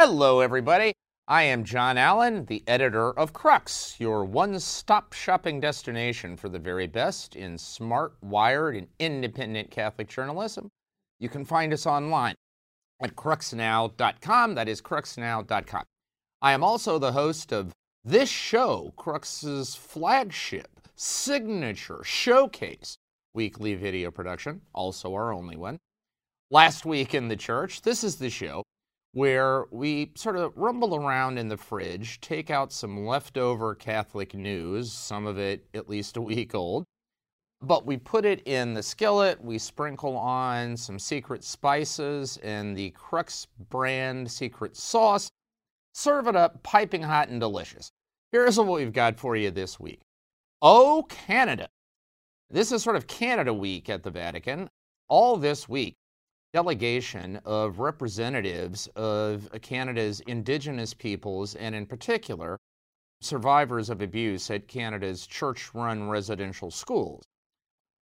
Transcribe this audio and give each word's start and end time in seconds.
Hello, 0.00 0.38
everybody. 0.38 0.94
I 1.26 1.42
am 1.42 1.64
John 1.64 1.98
Allen, 1.98 2.44
the 2.44 2.62
editor 2.68 3.10
of 3.18 3.32
Crux, 3.32 3.96
your 3.98 4.24
one 4.24 4.60
stop 4.60 5.12
shopping 5.12 5.58
destination 5.58 6.36
for 6.36 6.48
the 6.48 6.60
very 6.60 6.86
best 6.86 7.34
in 7.34 7.58
smart, 7.58 8.14
wired, 8.22 8.76
and 8.76 8.86
independent 9.00 9.72
Catholic 9.72 10.06
journalism. 10.06 10.68
You 11.18 11.28
can 11.28 11.44
find 11.44 11.72
us 11.72 11.84
online 11.84 12.36
at 13.02 13.16
cruxnow.com. 13.16 14.54
That 14.54 14.68
is 14.68 14.80
cruxnow.com. 14.80 15.82
I 16.42 16.52
am 16.52 16.62
also 16.62 17.00
the 17.00 17.10
host 17.10 17.52
of 17.52 17.72
this 18.04 18.30
show, 18.30 18.92
Crux's 18.96 19.74
flagship, 19.74 20.78
signature, 20.94 22.04
showcase 22.04 22.98
weekly 23.34 23.74
video 23.74 24.12
production, 24.12 24.60
also 24.72 25.12
our 25.14 25.32
only 25.32 25.56
one. 25.56 25.76
Last 26.52 26.86
week 26.86 27.16
in 27.16 27.26
the 27.26 27.34
church, 27.34 27.82
this 27.82 28.04
is 28.04 28.14
the 28.14 28.30
show 28.30 28.62
where 29.12 29.64
we 29.70 30.12
sort 30.14 30.36
of 30.36 30.52
rumble 30.56 30.94
around 30.94 31.38
in 31.38 31.48
the 31.48 31.56
fridge, 31.56 32.20
take 32.20 32.50
out 32.50 32.72
some 32.72 33.06
leftover 33.06 33.74
Catholic 33.74 34.34
news, 34.34 34.92
some 34.92 35.26
of 35.26 35.38
it 35.38 35.66
at 35.74 35.88
least 35.88 36.16
a 36.16 36.20
week 36.20 36.54
old, 36.54 36.84
but 37.60 37.86
we 37.86 37.96
put 37.96 38.24
it 38.24 38.46
in 38.46 38.74
the 38.74 38.82
skillet, 38.82 39.42
we 39.42 39.58
sprinkle 39.58 40.16
on 40.16 40.76
some 40.76 40.98
secret 40.98 41.42
spices 41.42 42.38
and 42.42 42.76
the 42.76 42.90
Crux 42.90 43.46
brand 43.70 44.30
secret 44.30 44.76
sauce, 44.76 45.28
serve 45.94 46.28
it 46.28 46.36
up 46.36 46.62
piping 46.62 47.02
hot 47.02 47.28
and 47.28 47.40
delicious. 47.40 47.90
Here's 48.30 48.58
what 48.58 48.68
we've 48.68 48.92
got 48.92 49.18
for 49.18 49.34
you 49.36 49.50
this 49.50 49.80
week. 49.80 50.00
Oh, 50.60 51.06
Canada. 51.08 51.68
This 52.50 52.72
is 52.72 52.82
sort 52.82 52.96
of 52.96 53.06
Canada 53.06 53.52
week 53.52 53.88
at 53.88 54.02
the 54.02 54.10
Vatican. 54.10 54.68
All 55.08 55.36
this 55.36 55.68
week, 55.68 55.96
delegation 56.52 57.36
of 57.44 57.78
representatives 57.78 58.88
of 58.96 59.48
Canada's 59.60 60.20
Indigenous 60.20 60.94
peoples, 60.94 61.54
and 61.54 61.74
in 61.74 61.86
particular, 61.86 62.58
survivors 63.20 63.90
of 63.90 64.00
abuse 64.00 64.50
at 64.50 64.68
Canada's 64.68 65.26
church 65.26 65.74
run 65.74 66.08
residential 66.08 66.70
schools, 66.70 67.22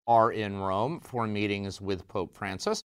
are 0.06 0.30
in 0.30 0.58
Rome 0.58 1.00
for 1.00 1.26
meetings 1.26 1.80
with 1.80 2.06
Pope 2.06 2.34
Francis. 2.34 2.82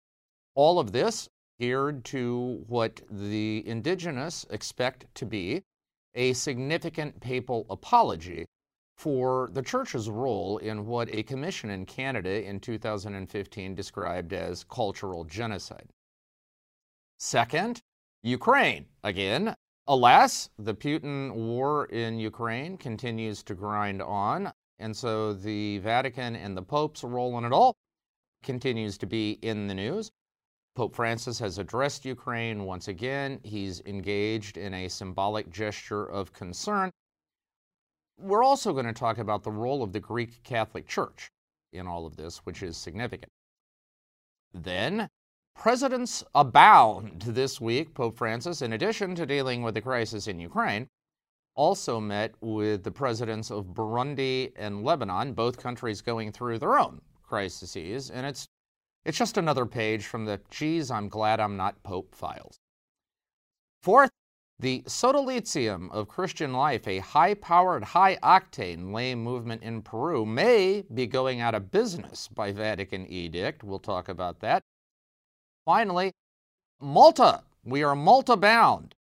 All 0.54 0.78
of 0.78 0.92
this 0.92 1.28
geared 1.58 2.04
to 2.04 2.64
what 2.66 3.00
the 3.10 3.62
Indigenous 3.66 4.44
expect 4.50 5.06
to 5.14 5.24
be 5.24 5.62
a 6.14 6.32
significant 6.34 7.18
papal 7.20 7.66
apology 7.70 8.46
for 8.96 9.50
the 9.52 9.62
church's 9.62 10.08
role 10.08 10.56
in 10.58 10.86
what 10.86 11.14
a 11.14 11.22
commission 11.22 11.70
in 11.70 11.84
Canada 11.84 12.44
in 12.44 12.58
2015 12.58 13.74
described 13.74 14.32
as 14.32 14.64
cultural 14.64 15.24
genocide. 15.24 15.90
Second, 17.18 17.82
Ukraine. 18.22 18.86
Again, 19.04 19.54
alas, 19.86 20.48
the 20.58 20.74
Putin 20.74 21.34
war 21.34 21.86
in 21.86 22.18
Ukraine 22.18 22.78
continues 22.78 23.42
to 23.44 23.54
grind 23.54 24.00
on, 24.00 24.52
and 24.78 24.96
so 24.96 25.32
the 25.34 25.78
Vatican 25.78 26.34
and 26.34 26.56
the 26.56 26.62
Pope's 26.62 27.04
role 27.04 27.36
in 27.38 27.44
it 27.44 27.52
all 27.52 27.76
continues 28.42 28.96
to 28.98 29.06
be 29.06 29.32
in 29.42 29.66
the 29.66 29.74
news. 29.74 30.10
Pope 30.74 30.94
Francis 30.94 31.38
has 31.38 31.58
addressed 31.58 32.04
Ukraine 32.04 32.64
once 32.64 32.88
again. 32.88 33.40
He's 33.42 33.80
engaged 33.86 34.56
in 34.56 34.72
a 34.74 34.88
symbolic 34.88 35.50
gesture 35.50 36.04
of 36.04 36.32
concern 36.32 36.90
we're 38.18 38.44
also 38.44 38.72
going 38.72 38.86
to 38.86 38.92
talk 38.92 39.18
about 39.18 39.42
the 39.42 39.50
role 39.50 39.82
of 39.82 39.92
the 39.92 40.00
Greek 40.00 40.42
Catholic 40.42 40.86
Church 40.86 41.30
in 41.72 41.86
all 41.86 42.06
of 42.06 42.16
this, 42.16 42.38
which 42.38 42.62
is 42.62 42.76
significant. 42.76 43.30
Then, 44.52 45.08
presidents 45.54 46.24
abound 46.34 47.22
this 47.22 47.60
week. 47.60 47.94
Pope 47.94 48.16
Francis, 48.16 48.62
in 48.62 48.72
addition 48.72 49.14
to 49.16 49.26
dealing 49.26 49.62
with 49.62 49.74
the 49.74 49.80
crisis 49.80 50.28
in 50.28 50.40
Ukraine, 50.40 50.88
also 51.54 52.00
met 52.00 52.34
with 52.40 52.84
the 52.84 52.90
presidents 52.90 53.50
of 53.50 53.74
Burundi 53.74 54.52
and 54.56 54.84
Lebanon, 54.84 55.32
both 55.32 55.58
countries 55.58 56.00
going 56.00 56.32
through 56.32 56.58
their 56.58 56.78
own 56.78 57.00
crises, 57.22 58.10
and 58.10 58.26
it's 58.26 58.46
it's 59.04 59.18
just 59.18 59.38
another 59.38 59.66
page 59.66 60.04
from 60.04 60.24
the 60.24 60.40
geez, 60.50 60.90
I'm 60.90 61.08
glad 61.08 61.38
I'm 61.38 61.56
not 61.56 61.82
Pope 61.84 62.14
files. 62.14 62.58
Fourth, 63.82 64.10
the 64.58 64.82
Sodalitium 64.86 65.90
of 65.90 66.08
Christian 66.08 66.52
life, 66.54 66.88
a 66.88 66.98
high 66.98 67.34
powered, 67.34 67.84
high 67.84 68.16
octane 68.22 68.92
lay 68.92 69.14
movement 69.14 69.62
in 69.62 69.82
Peru, 69.82 70.24
may 70.24 70.84
be 70.94 71.06
going 71.06 71.40
out 71.40 71.54
of 71.54 71.70
business 71.70 72.28
by 72.28 72.52
Vatican 72.52 73.06
edict. 73.06 73.62
We'll 73.62 73.78
talk 73.78 74.08
about 74.08 74.40
that. 74.40 74.62
Finally, 75.64 76.12
Malta. 76.80 77.42
We 77.64 77.82
are 77.82 77.96
Malta 77.96 78.36
bound. 78.36 78.94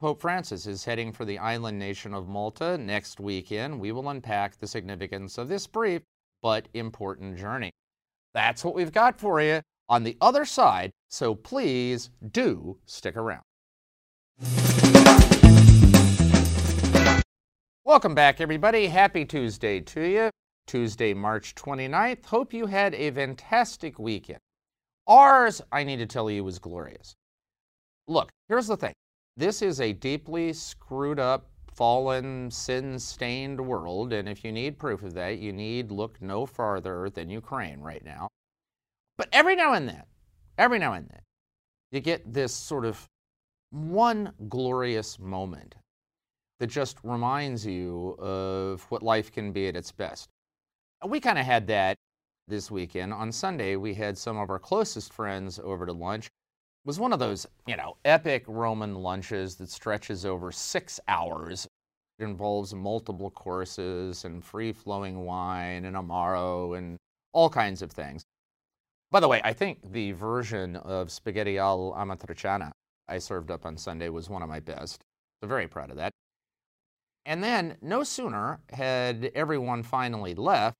Pope 0.00 0.20
Francis 0.20 0.66
is 0.66 0.84
heading 0.84 1.12
for 1.12 1.24
the 1.24 1.38
island 1.38 1.78
nation 1.78 2.14
of 2.14 2.28
Malta 2.28 2.78
next 2.78 3.18
weekend. 3.18 3.80
We 3.80 3.92
will 3.92 4.10
unpack 4.10 4.58
the 4.58 4.66
significance 4.66 5.38
of 5.38 5.48
this 5.48 5.66
brief 5.66 6.02
but 6.42 6.68
important 6.74 7.36
journey. 7.36 7.70
That's 8.34 8.64
what 8.64 8.74
we've 8.74 8.92
got 8.92 9.18
for 9.18 9.40
you 9.40 9.62
on 9.88 10.04
the 10.04 10.16
other 10.20 10.44
side, 10.44 10.90
so 11.08 11.34
please 11.34 12.10
do 12.30 12.78
stick 12.86 13.16
around. 13.16 13.42
Welcome 17.90 18.14
back, 18.14 18.40
everybody. 18.40 18.86
Happy 18.86 19.24
Tuesday 19.24 19.80
to 19.80 20.00
you. 20.02 20.30
Tuesday, 20.68 21.12
March 21.12 21.56
29th. 21.56 22.24
Hope 22.24 22.52
you 22.52 22.66
had 22.66 22.94
a 22.94 23.10
fantastic 23.10 23.98
weekend. 23.98 24.38
Ours, 25.08 25.60
I 25.72 25.82
need 25.82 25.96
to 25.96 26.06
tell 26.06 26.30
you, 26.30 26.44
was 26.44 26.60
glorious. 26.60 27.16
Look, 28.06 28.30
here's 28.48 28.68
the 28.68 28.76
thing 28.76 28.92
this 29.36 29.60
is 29.60 29.80
a 29.80 29.92
deeply 29.92 30.52
screwed 30.52 31.18
up, 31.18 31.50
fallen, 31.74 32.48
sin 32.52 32.96
stained 32.96 33.60
world, 33.60 34.12
and 34.12 34.28
if 34.28 34.44
you 34.44 34.52
need 34.52 34.78
proof 34.78 35.02
of 35.02 35.14
that, 35.14 35.40
you 35.40 35.52
need 35.52 35.90
look 35.90 36.22
no 36.22 36.46
farther 36.46 37.10
than 37.10 37.28
Ukraine 37.28 37.80
right 37.80 38.04
now. 38.04 38.28
But 39.18 39.30
every 39.32 39.56
now 39.56 39.72
and 39.72 39.88
then, 39.88 40.04
every 40.58 40.78
now 40.78 40.92
and 40.92 41.08
then, 41.08 41.22
you 41.90 41.98
get 41.98 42.32
this 42.32 42.54
sort 42.54 42.84
of 42.84 43.04
one 43.72 44.32
glorious 44.48 45.18
moment 45.18 45.74
that 46.60 46.68
just 46.68 46.98
reminds 47.02 47.66
you 47.66 48.16
of 48.18 48.82
what 48.90 49.02
life 49.02 49.32
can 49.32 49.50
be 49.50 49.66
at 49.66 49.76
its 49.76 49.90
best. 49.90 50.28
We 51.04 51.18
kind 51.18 51.38
of 51.38 51.46
had 51.46 51.66
that 51.68 51.96
this 52.46 52.70
weekend. 52.70 53.14
On 53.14 53.32
Sunday, 53.32 53.76
we 53.76 53.94
had 53.94 54.16
some 54.18 54.36
of 54.36 54.50
our 54.50 54.58
closest 54.58 55.12
friends 55.12 55.58
over 55.58 55.86
to 55.86 55.92
lunch. 55.92 56.26
It 56.26 56.86
was 56.86 57.00
one 57.00 57.12
of 57.14 57.18
those, 57.18 57.46
you 57.66 57.76
know, 57.76 57.96
epic 58.04 58.44
Roman 58.46 58.94
lunches 58.96 59.56
that 59.56 59.70
stretches 59.70 60.26
over 60.26 60.52
six 60.52 61.00
hours. 61.08 61.66
It 62.18 62.24
involves 62.24 62.74
multiple 62.74 63.30
courses 63.30 64.26
and 64.26 64.44
free 64.44 64.72
flowing 64.72 65.24
wine 65.24 65.86
and 65.86 65.96
amaro 65.96 66.76
and 66.76 66.98
all 67.32 67.48
kinds 67.48 67.80
of 67.80 67.90
things. 67.90 68.22
By 69.10 69.20
the 69.20 69.28
way, 69.28 69.40
I 69.42 69.54
think 69.54 69.78
the 69.92 70.12
version 70.12 70.76
of 70.76 71.10
spaghetti 71.10 71.54
all'amatriciana 71.54 72.70
I 73.08 73.18
served 73.18 73.50
up 73.50 73.64
on 73.64 73.76
Sunday 73.78 74.10
was 74.10 74.28
one 74.28 74.42
of 74.42 74.48
my 74.48 74.60
best. 74.60 75.02
So 75.42 75.48
very 75.48 75.66
proud 75.66 75.90
of 75.90 75.96
that. 75.96 76.12
And 77.26 77.44
then 77.44 77.76
no 77.82 78.02
sooner 78.02 78.60
had 78.72 79.30
everyone 79.34 79.82
finally 79.82 80.34
left 80.34 80.76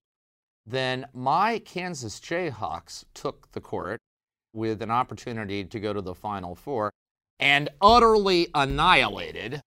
than 0.66 1.06
my 1.12 1.58
Kansas 1.58 2.20
Jayhawks 2.20 3.04
took 3.14 3.50
the 3.52 3.60
court 3.60 4.00
with 4.52 4.82
an 4.82 4.90
opportunity 4.90 5.64
to 5.64 5.80
go 5.80 5.92
to 5.92 6.00
the 6.00 6.14
Final 6.14 6.54
Four 6.54 6.90
and 7.38 7.68
utterly 7.80 8.48
annihilated 8.54 9.60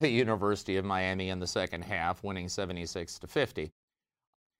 the 0.00 0.08
University 0.08 0.76
of 0.76 0.84
Miami 0.84 1.28
in 1.28 1.40
the 1.40 1.46
second 1.46 1.82
half, 1.82 2.22
winning 2.22 2.48
76 2.48 3.18
to 3.18 3.26
50. 3.26 3.70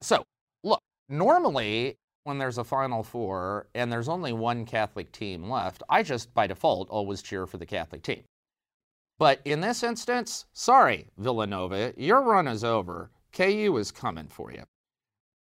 So, 0.01 0.23
look, 0.63 0.81
normally 1.07 1.95
when 2.23 2.37
there's 2.37 2.57
a 2.57 2.63
Final 2.63 3.03
Four 3.03 3.67
and 3.73 3.91
there's 3.91 4.09
only 4.09 4.33
one 4.33 4.65
Catholic 4.65 5.11
team 5.11 5.49
left, 5.49 5.81
I 5.89 6.03
just 6.03 6.33
by 6.33 6.47
default 6.47 6.89
always 6.89 7.21
cheer 7.21 7.45
for 7.45 7.57
the 7.57 7.65
Catholic 7.65 8.03
team. 8.03 8.23
But 9.19 9.41
in 9.43 9.59
this 9.59 9.83
instance, 9.83 10.45
sorry, 10.53 11.09
Villanova, 11.17 11.93
your 11.97 12.21
run 12.21 12.47
is 12.47 12.63
over. 12.63 13.11
KU 13.33 13.77
is 13.77 13.91
coming 13.91 14.27
for 14.29 14.51
you. 14.51 14.63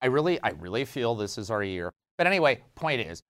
I 0.02 0.07
really, 0.07 0.42
I 0.42 0.50
really 0.50 0.84
feel 0.84 1.13
this 1.13 1.38
is 1.38 1.52
our 1.52 1.63
year. 1.63 1.94
But 2.18 2.25
anyway, 2.25 2.63
point 2.74 3.02
is, 3.02 3.22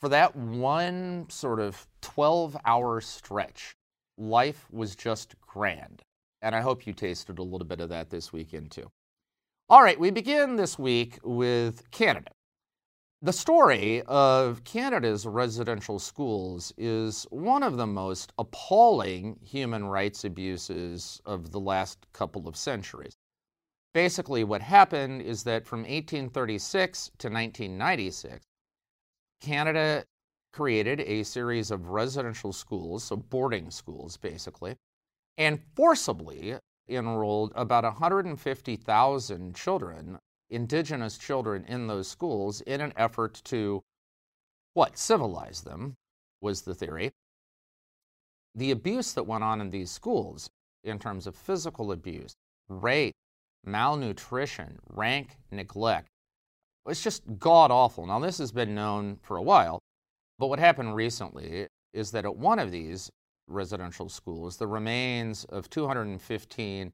for 0.00 0.08
that 0.10 0.34
one 0.36 1.26
sort 1.28 1.58
of 1.58 1.88
12 2.02 2.56
hour 2.64 3.00
stretch, 3.00 3.74
life 4.16 4.66
was 4.70 4.94
just 4.94 5.34
grand. 5.40 6.02
And 6.40 6.54
I 6.54 6.60
hope 6.60 6.86
you 6.86 6.92
tasted 6.92 7.40
a 7.40 7.42
little 7.42 7.66
bit 7.66 7.80
of 7.80 7.88
that 7.88 8.10
this 8.10 8.32
weekend 8.32 8.70
too. 8.70 8.88
All 9.68 9.82
right, 9.82 9.98
we 9.98 10.10
begin 10.10 10.54
this 10.54 10.78
week 10.78 11.18
with 11.24 11.90
Canada. 11.90 12.30
The 13.20 13.32
story 13.32 14.00
of 14.02 14.62
Canada's 14.62 15.26
residential 15.26 15.98
schools 15.98 16.72
is 16.78 17.26
one 17.30 17.64
of 17.64 17.76
the 17.76 17.86
most 17.86 18.32
appalling 18.38 19.40
human 19.42 19.86
rights 19.86 20.24
abuses 20.24 21.20
of 21.26 21.50
the 21.50 21.58
last 21.58 22.06
couple 22.12 22.46
of 22.46 22.56
centuries. 22.56 23.16
Basically, 23.92 24.44
what 24.44 24.62
happened 24.62 25.22
is 25.22 25.42
that 25.42 25.66
from 25.66 25.80
1836 25.80 27.10
to 27.18 27.26
1996, 27.26 28.46
Canada 29.40 30.04
created 30.52 31.00
a 31.00 31.24
series 31.24 31.72
of 31.72 31.88
residential 31.88 32.52
schools, 32.52 33.02
so 33.02 33.16
boarding 33.16 33.72
schools 33.72 34.16
basically, 34.16 34.76
and 35.36 35.60
forcibly 35.74 36.56
enrolled 36.88 37.52
about 37.56 37.82
150,000 37.82 39.56
children, 39.56 40.20
indigenous 40.50 41.18
children, 41.18 41.64
in 41.66 41.86
those 41.86 42.08
schools 42.08 42.60
in 42.62 42.80
an 42.80 42.92
effort 42.96 43.40
to 43.44 43.82
what? 44.74 44.96
Civilize 44.96 45.62
them, 45.62 45.94
was 46.40 46.62
the 46.62 46.74
theory. 46.74 47.10
The 48.54 48.70
abuse 48.70 49.12
that 49.14 49.26
went 49.26 49.44
on 49.44 49.60
in 49.60 49.70
these 49.70 49.90
schools, 49.90 50.48
in 50.84 50.98
terms 50.98 51.26
of 51.26 51.34
physical 51.34 51.92
abuse, 51.92 52.34
rape, 52.68 53.14
malnutrition, 53.64 54.78
rank 54.88 55.36
neglect, 55.50 56.08
was 56.84 57.02
just 57.02 57.22
god 57.38 57.70
awful. 57.70 58.06
Now, 58.06 58.18
this 58.18 58.38
has 58.38 58.52
been 58.52 58.74
known 58.74 59.18
for 59.22 59.36
a 59.36 59.42
while, 59.42 59.80
but 60.38 60.46
what 60.46 60.58
happened 60.58 60.94
recently 60.94 61.66
is 61.92 62.10
that 62.12 62.24
at 62.24 62.36
one 62.36 62.58
of 62.58 62.70
these 62.70 63.10
residential 63.48 64.08
schools, 64.08 64.56
the 64.56 64.66
remains 64.66 65.44
of 65.44 65.68
215 65.70 66.92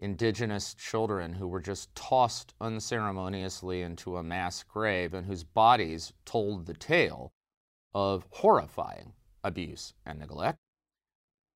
indigenous 0.00 0.74
children 0.74 1.34
who 1.34 1.46
were 1.46 1.60
just 1.60 1.94
tossed 1.94 2.54
unceremoniously 2.60 3.82
into 3.82 4.16
a 4.16 4.22
mass 4.22 4.62
grave 4.62 5.14
and 5.14 5.26
whose 5.26 5.44
bodies 5.44 6.12
told 6.24 6.66
the 6.66 6.74
tale 6.74 7.30
of 7.94 8.26
horrifying 8.30 9.12
abuse 9.44 9.94
and 10.04 10.18
neglect, 10.18 10.58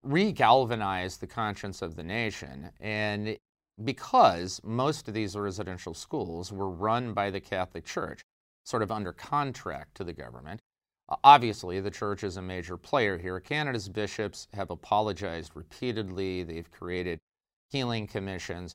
regalvanized 0.06 1.18
the 1.18 1.26
conscience 1.26 1.82
of 1.82 1.96
the 1.96 2.02
nation. 2.02 2.70
And 2.78 3.36
because 3.82 4.60
most 4.62 5.08
of 5.08 5.14
these 5.14 5.34
residential 5.34 5.94
schools 5.94 6.52
were 6.52 6.70
run 6.70 7.14
by 7.14 7.30
the 7.30 7.40
Catholic 7.40 7.84
Church, 7.84 8.22
sort 8.64 8.82
of 8.82 8.92
under 8.92 9.12
contract 9.12 9.96
to 9.96 10.04
the 10.04 10.12
government, 10.12 10.60
Obviously, 11.22 11.80
the 11.80 11.90
church 11.90 12.24
is 12.24 12.38
a 12.38 12.42
major 12.42 12.78
player 12.78 13.18
here. 13.18 13.38
Canada's 13.38 13.90
bishops 13.90 14.48
have 14.54 14.70
apologized 14.70 15.54
repeatedly. 15.54 16.42
They've 16.42 16.70
created 16.70 17.18
healing 17.74 18.06
commissions. 18.06 18.72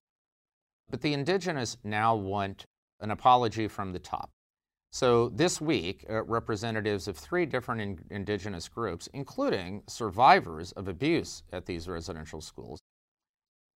But 0.90 1.00
the 1.00 1.14
Indigenous 1.14 1.78
now 1.86 2.16
want 2.16 2.66
an 3.00 3.12
apology 3.12 3.70
from 3.70 3.94
the 3.94 4.00
top. 4.00 4.30
So 4.92 5.30
this 5.30 5.62
week, 5.62 6.06
uh, 6.10 6.24
representatives 6.24 7.08
of 7.08 7.16
three 7.18 7.46
different 7.46 7.80
in- 7.80 8.06
Indigenous 8.10 8.68
groups, 8.68 9.08
including 9.14 9.84
survivors 9.88 10.74
of 10.74 10.90
abuse 10.90 11.44
at 11.54 11.66
these 11.66 11.88
residential 11.88 12.42
schools, 12.42 12.82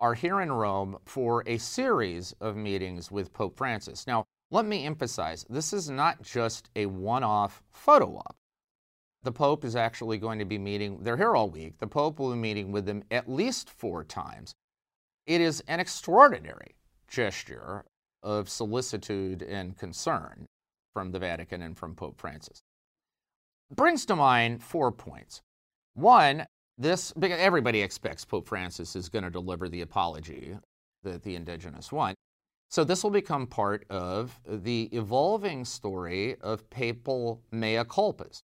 are 0.01 0.13
here 0.13 0.41
in 0.41 0.51
Rome 0.51 0.97
for 1.05 1.41
a 1.47 1.57
series 1.57 2.33
of 2.41 2.57
meetings 2.57 3.09
with 3.09 3.31
Pope 3.31 3.55
Francis. 3.55 4.05
Now, 4.05 4.25
let 4.51 4.65
me 4.65 4.85
emphasize 4.85 5.45
this 5.49 5.71
is 5.71 5.89
not 5.89 6.21
just 6.21 6.69
a 6.75 6.87
one 6.87 7.23
off 7.23 7.63
photo 7.71 8.17
op. 8.17 8.35
The 9.21 9.31
Pope 9.31 9.63
is 9.63 9.77
actually 9.77 10.17
going 10.17 10.39
to 10.39 10.45
be 10.45 10.57
meeting, 10.57 10.97
they're 11.01 11.15
here 11.15 11.33
all 11.33 11.49
week. 11.49 11.77
The 11.77 11.87
Pope 11.87 12.19
will 12.19 12.31
be 12.31 12.37
meeting 12.37 12.73
with 12.73 12.85
them 12.85 13.03
at 13.09 13.29
least 13.29 13.69
four 13.69 14.03
times. 14.03 14.53
It 15.25 15.41
is 15.41 15.63
an 15.67 15.79
extraordinary 15.79 16.75
gesture 17.07 17.85
of 18.21 18.49
solicitude 18.49 19.41
and 19.41 19.77
concern 19.77 20.45
from 20.93 21.11
the 21.11 21.19
Vatican 21.19 21.61
and 21.61 21.77
from 21.77 21.95
Pope 21.95 22.19
Francis. 22.19 22.61
Brings 23.73 24.05
to 24.07 24.15
mind 24.15 24.61
four 24.61 24.91
points. 24.91 25.41
One, 25.93 26.45
this 26.77 27.13
everybody 27.21 27.81
expects 27.81 28.25
Pope 28.25 28.47
Francis 28.47 28.95
is 28.95 29.09
going 29.09 29.23
to 29.23 29.29
deliver 29.29 29.69
the 29.69 29.81
apology 29.81 30.57
that 31.03 31.23
the 31.23 31.35
indigenous 31.35 31.91
want. 31.91 32.15
So 32.69 32.83
this 32.83 33.03
will 33.03 33.11
become 33.11 33.45
part 33.47 33.85
of 33.89 34.39
the 34.47 34.89
evolving 34.91 35.63
story 35.63 36.35
of 36.41 36.69
papal 36.69 37.41
mea 37.51 37.83
culpas. 37.83 38.41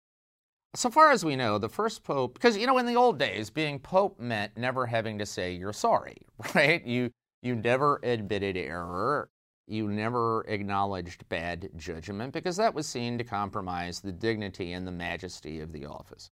So 0.75 0.89
far 0.89 1.11
as 1.11 1.23
we 1.23 1.35
know, 1.35 1.59
the 1.59 1.69
first 1.69 2.03
pope, 2.03 2.33
because 2.33 2.57
you 2.57 2.65
know, 2.65 2.79
in 2.79 2.87
the 2.87 2.95
old 2.95 3.19
days, 3.19 3.51
being 3.51 3.79
pope 3.79 4.19
meant 4.19 4.57
never 4.57 4.87
having 4.87 5.19
to 5.19 5.25
say 5.25 5.53
you're 5.53 5.71
sorry, 5.73 6.17
right? 6.55 6.83
You 6.83 7.11
you 7.43 7.55
never 7.55 7.99
admitted 8.03 8.57
error, 8.57 9.29
you 9.67 9.87
never 9.87 10.45
acknowledged 10.47 11.27
bad 11.29 11.69
judgment, 11.75 12.33
because 12.33 12.57
that 12.57 12.73
was 12.73 12.87
seen 12.87 13.17
to 13.19 13.23
compromise 13.23 13.99
the 13.99 14.11
dignity 14.11 14.71
and 14.73 14.87
the 14.87 14.91
majesty 14.91 15.59
of 15.59 15.73
the 15.73 15.85
office. 15.85 16.31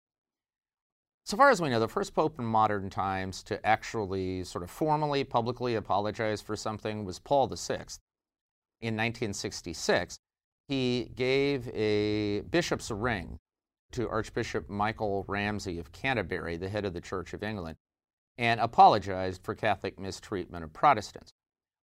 So 1.25 1.35
far 1.35 1.49
as 1.49 1.61
we 1.61 1.69
know, 1.69 1.79
the 1.79 1.87
first 1.87 2.15
pope 2.15 2.39
in 2.39 2.45
modern 2.45 2.89
times 2.89 3.43
to 3.43 3.63
actually 3.65 4.45
sort 4.45 4.63
of 4.63 4.71
formally, 4.71 5.23
publicly 5.23 5.75
apologize 5.75 6.41
for 6.41 6.55
something 6.55 7.03
was 7.03 7.19
Paul 7.19 7.47
VI. 7.47 7.85
In 8.81 8.95
1966, 8.95 10.17
he 10.69 11.11
gave 11.15 11.67
a 11.73 12.41
bishop's 12.41 12.89
ring 12.89 13.39
to 13.91 14.09
Archbishop 14.09 14.69
Michael 14.69 15.25
Ramsey 15.27 15.79
of 15.79 15.91
Canterbury, 15.91 16.57
the 16.57 16.69
head 16.69 16.85
of 16.85 16.93
the 16.93 17.01
Church 17.01 17.33
of 17.33 17.43
England, 17.43 17.77
and 18.37 18.59
apologized 18.59 19.43
for 19.43 19.55
Catholic 19.55 19.99
mistreatment 19.99 20.63
of 20.63 20.73
Protestants. 20.73 21.31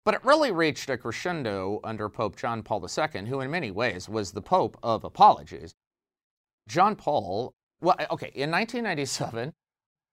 But 0.05 0.15
it 0.15 0.25
really 0.25 0.53
reached 0.53 0.89
a 0.89 0.97
crescendo 0.97 1.81
under 1.83 2.09
Pope 2.09 2.37
John 2.37 2.63
Paul 2.63 2.87
II, 2.87 3.27
who 3.27 3.41
in 3.41 3.51
many 3.51 3.71
ways 3.71 4.09
was 4.09 4.33
the 4.33 4.43
Pope 4.43 4.79
of 4.83 5.03
apologies. 5.03 5.75
John 6.69 6.95
Paul, 6.97 7.55
well, 7.81 7.97
okay, 8.11 8.31
in 8.35 8.51
1997, 8.51 9.53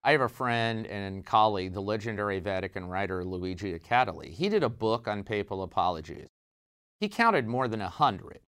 I 0.03 0.11
have 0.11 0.21
a 0.21 0.27
friend 0.27 0.85
and 0.87 1.25
colleague, 1.25 1.73
the 1.73 1.81
legendary 1.81 2.39
Vatican 2.39 2.87
writer 2.87 3.23
Luigi 3.23 3.77
Accattoli. 3.77 4.31
He 4.31 4.49
did 4.49 4.63
a 4.63 4.69
book 4.69 5.07
on 5.07 5.23
papal 5.23 5.63
apologies. 5.63 6.27
He 6.99 7.07
counted 7.07 7.47
more 7.47 7.67
than 7.67 7.81
a 7.81 7.89
hundred. 7.89 8.39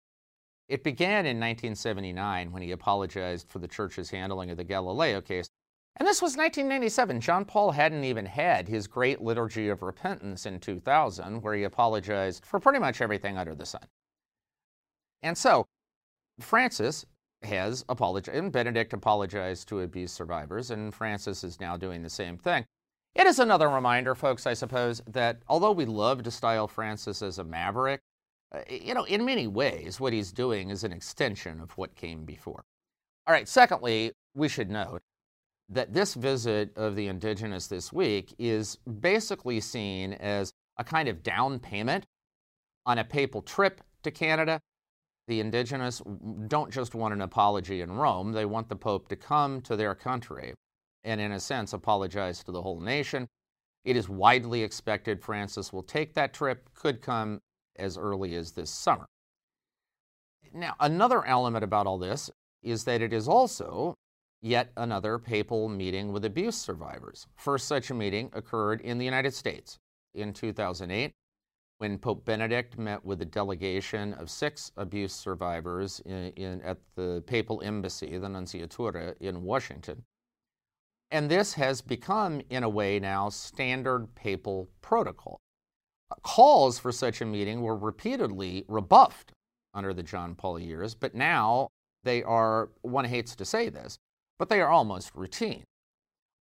It 0.68 0.84
began 0.84 1.26
in 1.26 1.40
1979 1.40 2.52
when 2.52 2.62
he 2.62 2.72
apologized 2.72 3.48
for 3.50 3.60
the 3.60 3.68
church's 3.68 4.10
handling 4.10 4.50
of 4.50 4.58
the 4.58 4.64
Galileo 4.64 5.22
case. 5.22 5.50
And 5.98 6.08
this 6.08 6.22
was 6.22 6.36
1997. 6.36 7.22
John 7.22 7.46
Paul 7.46 7.72
hadn't 7.72 8.04
even 8.04 8.26
had 8.26 8.68
his 8.68 8.88
great 8.88 9.22
liturgy 9.22 9.70
of 9.70 9.82
repentance 9.82 10.46
in 10.46 10.60
2000, 10.60 11.42
where 11.42 11.54
he 11.54 11.64
apologized 11.64 12.46
for 12.46 12.60
pretty 12.60 12.80
much 12.80 13.00
everything 13.00 13.38
under 13.38 13.56
the 13.56 13.66
sun. 13.66 13.86
And 15.22 15.38
so, 15.38 15.66
Francis 16.40 17.06
has 17.44 17.86
apologized, 17.88 18.38
and 18.38 18.52
Benedict 18.52 18.92
apologized 18.92 19.70
to 19.70 19.82
abuse 19.82 20.12
survivors, 20.12 20.72
and 20.72 20.94
Francis 20.94 21.44
is 21.44 21.60
now 21.60 21.78
doing 21.78 22.02
the 22.02 22.10
same 22.10 22.38
thing. 22.38 22.66
It 23.14 23.28
is 23.28 23.40
another 23.40 23.70
reminder, 23.70 24.16
folks, 24.16 24.46
I 24.46 24.54
suppose, 24.54 25.02
that 25.08 25.42
although 25.48 25.72
we 25.72 25.86
love 25.86 26.24
to 26.24 26.32
style 26.32 26.68
Francis 26.68 27.22
as 27.22 27.40
a 27.40 27.44
maverick, 27.46 28.02
Uh, 28.54 28.60
you 28.70 28.94
know, 28.94 29.04
in 29.04 29.26
many 29.26 29.48
ways, 29.48 30.00
what 30.00 30.14
he's 30.14 30.32
doing 30.32 30.70
is 30.70 30.84
an 30.84 30.92
extension 30.92 31.60
of 31.60 31.72
what 31.78 31.96
came 31.96 32.26
before. 32.26 32.64
All 33.28 33.34
right, 33.34 33.48
secondly, 33.48 34.12
we 34.36 34.48
should 34.48 34.70
note 34.70 35.02
that 35.70 35.94
this 35.94 36.14
visit 36.14 36.76
of 36.78 36.96
the 36.96 37.08
indigenous 37.08 37.68
this 37.68 37.92
week 37.92 38.36
is 38.38 38.78
basically 39.00 39.60
seen 39.60 40.14
as 40.14 40.52
a 40.78 40.84
kind 40.84 41.08
of 41.08 41.24
down 41.24 41.60
payment 41.60 42.06
on 42.86 43.00
a 43.00 43.04
papal 43.04 43.42
trip 43.42 43.82
to 44.04 44.12
Canada. 44.12 44.60
The 45.28 45.40
indigenous 45.40 46.04
don't 46.48 46.72
just 46.72 46.94
want 46.94 47.16
an 47.16 47.22
apology 47.22 47.82
in 47.82 47.92
Rome, 47.92 48.32
they 48.32 48.46
want 48.46 48.70
the 48.70 48.76
Pope 48.76 49.08
to 49.08 49.16
come 49.16 49.62
to 49.62 49.76
their 49.76 49.96
country 49.96 50.54
and, 51.04 51.20
in 51.20 51.32
a 51.32 51.40
sense, 51.40 51.74
apologize 51.74 52.44
to 52.44 52.52
the 52.52 52.62
whole 52.62 52.80
nation. 52.80 53.28
It 53.86 53.96
is 53.96 54.08
widely 54.08 54.62
expected 54.62 55.24
Francis 55.24 55.74
will 55.74 55.84
take 55.84 56.14
that 56.14 56.34
trip, 56.34 56.70
could 56.76 57.02
come 57.02 57.40
as 57.78 57.98
early 57.98 58.36
as 58.36 58.52
this 58.52 58.70
summer. 58.70 59.06
Now, 60.54 60.76
another 60.80 61.26
element 61.26 61.64
about 61.64 61.88
all 61.88 61.98
this 61.98 62.30
is 62.64 62.84
that 62.86 63.02
it 63.02 63.14
is 63.14 63.28
also 63.28 63.96
yet 64.42 64.72
another 64.78 65.18
papal 65.18 65.68
meeting 65.68 66.12
with 66.12 66.24
abuse 66.24 66.56
survivors. 66.56 67.28
First 67.36 67.68
such 67.68 67.90
a 67.90 67.94
meeting 67.94 68.30
occurred 68.34 68.82
in 68.82 68.98
the 68.98 69.06
United 69.06 69.34
States 69.34 69.80
in 70.14 70.34
2008 70.34 71.12
when 71.78 71.98
Pope 71.98 72.24
Benedict 72.24 72.78
met 72.78 73.04
with 73.04 73.22
a 73.22 73.26
delegation 73.26 74.14
of 74.14 74.30
six 74.30 74.72
abuse 74.78 75.14
survivors 75.14 76.00
in, 76.06 76.32
in, 76.38 76.62
at 76.62 76.78
the 76.96 77.22
papal 77.28 77.62
embassy, 77.64 78.18
the 78.18 78.28
Nunciatura, 78.28 79.16
in 79.20 79.44
Washington. 79.44 80.04
And 81.12 81.30
this 81.30 81.54
has 81.54 81.82
become, 81.82 82.42
in 82.50 82.64
a 82.64 82.70
way 82.70 83.00
now, 83.00 83.30
standard 83.30 84.16
papal 84.16 84.70
protocol 84.82 85.40
calls 86.24 86.80
for 86.80 86.92
such 86.92 87.22
a 87.22 87.26
meeting 87.26 87.62
were 87.62 87.78
repeatedly 87.78 88.66
rebuffed 88.68 89.32
under 89.74 89.94
the 89.94 90.04
John 90.04 90.36
Paul 90.36 90.60
years, 90.60 90.96
but 90.96 91.16
now 91.16 91.70
they 92.04 92.24
are, 92.24 92.70
one 92.82 93.06
hates 93.06 93.36
to 93.36 93.46
say 93.46 93.70
this, 93.70 93.98
but 94.38 94.50
they 94.50 94.62
are 94.62 94.70
almost 94.70 95.16
routine. 95.16 95.64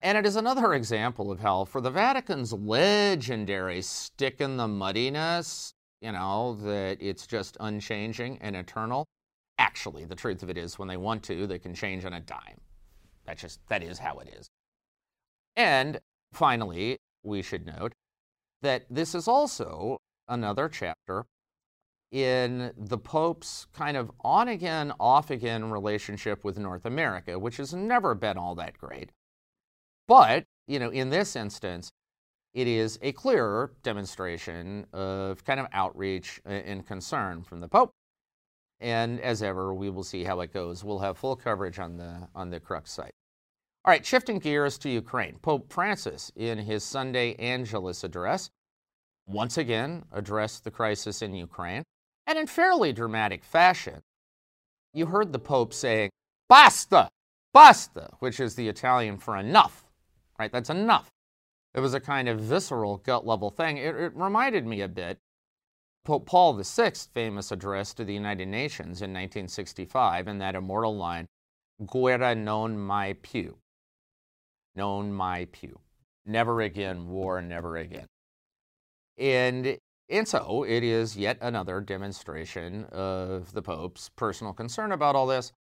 And 0.00 0.16
it 0.16 0.26
is 0.26 0.36
another 0.36 0.74
example 0.74 1.32
of 1.32 1.40
how, 1.40 1.64
for 1.64 1.80
the 1.80 1.90
Vatican's 1.90 2.52
legendary 2.52 3.82
stick 3.82 4.40
in 4.40 4.56
the 4.56 4.68
muddiness, 4.68 5.72
you 6.00 6.12
know, 6.12 6.56
that 6.62 6.98
it's 7.00 7.26
just 7.26 7.56
unchanging 7.58 8.38
and 8.40 8.54
eternal, 8.54 9.06
actually, 9.58 10.04
the 10.04 10.14
truth 10.14 10.44
of 10.44 10.50
it 10.50 10.56
is, 10.56 10.78
when 10.78 10.86
they 10.86 10.96
want 10.96 11.24
to, 11.24 11.46
they 11.46 11.58
can 11.58 11.74
change 11.74 12.04
on 12.04 12.12
a 12.12 12.20
dime. 12.20 12.60
That's 13.24 13.42
just, 13.42 13.58
that 13.68 13.82
is 13.82 13.98
how 13.98 14.18
it 14.18 14.28
is. 14.38 14.46
And 15.56 15.98
finally, 16.32 16.98
we 17.24 17.42
should 17.42 17.66
note 17.66 17.92
that 18.62 18.84
this 18.90 19.14
is 19.14 19.28
also 19.28 19.98
another 20.28 20.68
chapter 20.68 21.24
in 22.10 22.72
the 22.76 22.98
Pope's 22.98 23.66
kind 23.72 23.96
of 23.96 24.10
on 24.20 24.48
again, 24.48 24.92
off 24.98 25.30
again 25.30 25.70
relationship 25.70 26.44
with 26.44 26.58
North 26.58 26.86
America, 26.86 27.38
which 27.38 27.58
has 27.58 27.74
never 27.74 28.14
been 28.14 28.38
all 28.38 28.54
that 28.54 28.78
great. 28.78 29.10
But, 30.06 30.44
you 30.66 30.78
know, 30.78 30.90
in 30.90 31.10
this 31.10 31.36
instance, 31.36 31.90
it 32.54 32.66
is 32.66 32.98
a 33.02 33.12
clear 33.12 33.72
demonstration 33.82 34.86
of 34.92 35.44
kind 35.44 35.60
of 35.60 35.66
outreach 35.72 36.40
and 36.46 36.86
concern 36.86 37.42
from 37.42 37.60
the 37.60 37.68
Pope. 37.68 37.92
And 38.80 39.20
as 39.20 39.42
ever, 39.42 39.74
we 39.74 39.90
will 39.90 40.04
see 40.04 40.24
how 40.24 40.40
it 40.40 40.52
goes. 40.52 40.82
We'll 40.82 41.00
have 41.00 41.18
full 41.18 41.36
coverage 41.36 41.78
on 41.78 41.96
the 41.96 42.28
on 42.34 42.50
the 42.50 42.60
Crux 42.60 42.90
site. 42.90 43.12
All 43.84 43.92
right, 43.92 44.04
shifting 44.04 44.38
gears 44.38 44.76
to 44.78 44.90
Ukraine. 44.90 45.38
Pope 45.40 45.72
Francis, 45.72 46.30
in 46.36 46.58
his 46.58 46.84
Sunday 46.84 47.34
Angelus 47.36 48.04
address, 48.04 48.50
once 49.26 49.56
again 49.56 50.04
addressed 50.12 50.64
the 50.64 50.70
crisis 50.70 51.22
in 51.22 51.34
Ukraine 51.34 51.82
and 52.26 52.38
in 52.38 52.46
fairly 52.46 52.92
dramatic 52.92 53.44
fashion. 53.44 54.02
You 54.92 55.06
heard 55.06 55.32
the 55.32 55.38
Pope 55.38 55.72
saying, 55.72 56.10
basta, 56.48 57.08
basta, 57.54 58.10
which 58.18 58.40
is 58.40 58.54
the 58.54 58.68
Italian 58.68 59.18
for 59.18 59.36
enough, 59.36 59.84
right? 60.38 60.52
That's 60.52 60.70
enough. 60.70 61.08
It 61.74 61.80
was 61.80 61.94
a 61.94 62.00
kind 62.00 62.28
of 62.28 62.40
visceral, 62.40 62.98
gut 62.98 63.26
level 63.26 63.50
thing. 63.50 63.76
It, 63.76 63.94
it 63.94 64.16
reminded 64.16 64.66
me 64.66 64.80
a 64.80 64.88
bit 64.88 65.18
Pope 66.04 66.26
Paul 66.26 66.54
VI's 66.54 67.08
famous 67.12 67.52
address 67.52 67.92
to 67.94 68.04
the 68.04 68.14
United 68.14 68.48
Nations 68.48 69.02
in 69.02 69.12
1965 69.12 70.26
and 70.26 70.40
that 70.40 70.54
immortal 70.54 70.96
line, 70.96 71.26
Guerra 71.86 72.34
non 72.34 72.78
mai 72.78 73.12
più. 73.12 73.54
Non 74.78 75.12
my 75.12 75.48
pew. 75.50 75.80
Never 76.24 76.60
again, 76.60 77.08
war, 77.08 77.42
never 77.42 77.76
again. 77.76 78.06
And 79.18 79.76
and 80.08 80.28
so 80.28 80.62
it 80.62 80.84
is 80.84 81.16
yet 81.16 81.36
another 81.40 81.80
demonstration 81.80 82.84
of 82.92 83.52
the 83.52 83.60
Pope's 83.60 84.08
personal 84.14 84.52
concern 84.52 84.92
about 84.92 85.16
all 85.16 85.26
this. 85.26 85.52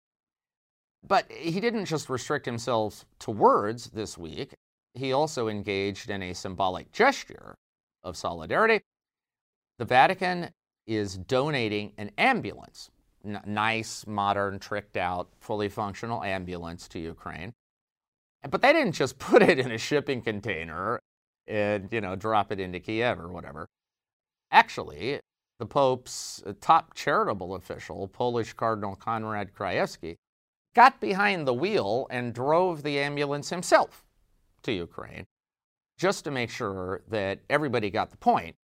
But 1.06 1.32
he 1.32 1.60
didn't 1.60 1.86
just 1.86 2.10
restrict 2.10 2.46
himself 2.46 3.06
to 3.20 3.32
words 3.32 3.90
this 3.90 4.20
week, 4.20 4.54
he 4.94 5.12
also 5.12 5.48
engaged 5.48 6.12
in 6.12 6.22
a 6.22 6.34
symbolic 6.34 6.92
gesture 6.92 7.56
of 8.04 8.16
solidarity. 8.16 8.82
The 9.80 9.86
Vatican 9.86 10.52
is 10.86 11.18
donating 11.18 11.94
an 11.98 12.12
ambulance, 12.20 12.92
nice, 13.24 14.06
modern, 14.06 14.60
tricked 14.60 14.96
out, 14.96 15.30
fully 15.40 15.70
functional 15.70 16.24
ambulance 16.24 16.88
to 16.90 17.00
Ukraine. 17.00 17.54
But 18.50 18.62
they 18.62 18.74
didn't 18.74 18.94
just 18.94 19.18
put 19.20 19.42
it 19.42 19.60
in 19.60 19.72
a 19.72 19.78
shipping 19.78 20.22
container 20.22 21.00
and, 21.48 21.90
you 21.92 22.02
know, 22.02 22.16
drop 22.16 22.52
it 22.52 22.60
into 22.60 22.80
Kiev 22.80 23.20
or 23.20 23.30
whatever. 23.30 23.68
Actually, 24.52 25.20
the 25.60 25.66
Pope's 25.66 26.44
uh, 26.46 26.54
top 26.62 26.94
charitable 26.94 27.56
official, 27.56 28.08
Polish 28.08 28.54
Cardinal 28.54 28.96
Konrad 28.96 29.54
Krajewski, 29.54 30.16
got 30.76 31.00
behind 31.00 31.48
the 31.48 31.54
wheel 31.54 32.08
and 32.10 32.34
drove 32.34 32.84
the 32.84 33.00
ambulance 33.00 33.50
himself 33.50 34.06
to 34.64 34.72
Ukraine 34.72 35.26
just 35.98 36.24
to 36.24 36.32
make 36.32 36.50
sure 36.50 37.02
that 37.10 37.40
everybody 37.50 37.90
got 37.90 38.12
the 38.12 38.18
point 38.18 38.56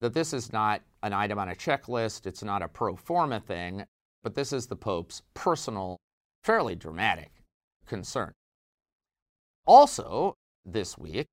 that 0.00 0.14
this 0.14 0.32
is 0.32 0.52
not 0.52 0.82
an 1.02 1.12
item 1.12 1.38
on 1.38 1.48
a 1.48 1.54
checklist, 1.54 2.26
it's 2.26 2.42
not 2.42 2.62
a 2.62 2.68
pro 2.68 2.96
forma 2.96 3.40
thing, 3.40 3.84
but 4.22 4.34
this 4.34 4.52
is 4.52 4.66
the 4.66 4.76
Pope's 4.76 5.22
personal, 5.34 5.98
fairly 6.42 6.74
dramatic 6.74 7.30
concern. 7.86 8.32
Also, 9.68 10.34
this 10.64 10.96
week, 10.96 11.26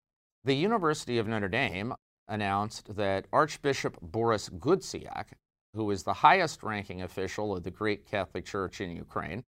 the 0.44 0.54
University 0.54 1.18
of 1.18 1.26
Notre 1.26 1.48
Dame 1.48 1.94
announced 2.28 2.94
that 2.98 3.28
Archbishop 3.32 3.98
Borys 4.02 4.50
Gudziak, 4.50 5.28
who 5.74 5.90
is 5.90 6.04
the 6.04 6.16
highest 6.16 6.62
ranking 6.62 7.02
official 7.02 7.56
of 7.56 7.64
the 7.64 7.72
Greek 7.72 8.06
Catholic 8.06 8.44
Church 8.44 8.82
in 8.82 8.94
Ukraine, 8.94 9.46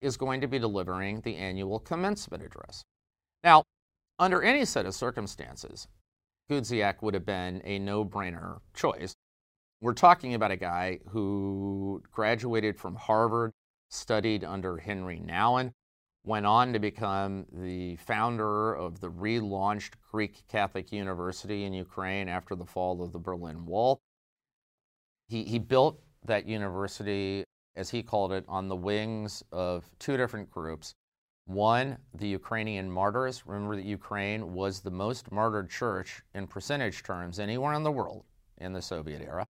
is 0.00 0.16
going 0.16 0.40
to 0.40 0.46
be 0.46 0.58
delivering 0.58 1.20
the 1.20 1.36
annual 1.36 1.78
commencement 1.78 2.42
address. 2.42 2.82
Now, 3.44 3.64
under 4.18 4.42
any 4.42 4.64
set 4.64 4.86
of 4.86 4.94
circumstances, 4.94 5.86
Gudziak 6.50 7.02
would 7.02 7.12
have 7.12 7.26
been 7.26 7.60
a 7.62 7.78
no 7.78 8.06
brainer 8.06 8.60
choice. 8.74 9.12
We're 9.82 9.92
talking 9.92 10.32
about 10.32 10.50
a 10.50 10.56
guy 10.56 11.00
who 11.10 12.02
graduated 12.10 12.78
from 12.78 12.96
Harvard, 12.96 13.52
studied 13.90 14.44
under 14.44 14.78
Henry 14.78 15.20
Nouwen, 15.20 15.72
went 16.28 16.44
on 16.44 16.74
to 16.74 16.78
become 16.78 17.46
the 17.50 17.96
founder 17.96 18.74
of 18.74 19.00
the 19.00 19.10
relaunched 19.10 19.94
Greek 20.12 20.46
Catholic 20.46 20.92
University 20.92 21.64
in 21.64 21.72
Ukraine 21.72 22.28
after 22.28 22.54
the 22.54 22.66
fall 22.66 23.02
of 23.02 23.12
the 23.12 23.18
Berlin 23.18 23.64
Wall. 23.64 23.98
He, 25.26 25.42
he 25.44 25.58
built 25.58 25.98
that 26.26 26.46
university, 26.46 27.44
as 27.76 27.88
he 27.88 28.02
called 28.02 28.32
it, 28.32 28.44
on 28.46 28.68
the 28.68 28.76
wings 28.76 29.42
of 29.52 29.88
two 29.98 30.18
different 30.18 30.50
groups. 30.50 30.92
One, 31.46 31.96
the 32.12 32.28
Ukrainian 32.28 32.90
martyrs. 32.90 33.44
Remember 33.46 33.76
that 33.76 33.86
Ukraine 33.86 34.52
was 34.52 34.80
the 34.80 34.90
most 34.90 35.32
martyred 35.32 35.70
church 35.70 36.20
in 36.34 36.46
percentage 36.46 37.02
terms 37.02 37.40
anywhere 37.40 37.72
in 37.72 37.84
the 37.84 37.90
world 37.90 38.24
in 38.58 38.74
the 38.74 38.82
Soviet 38.82 39.22
era. 39.22 39.46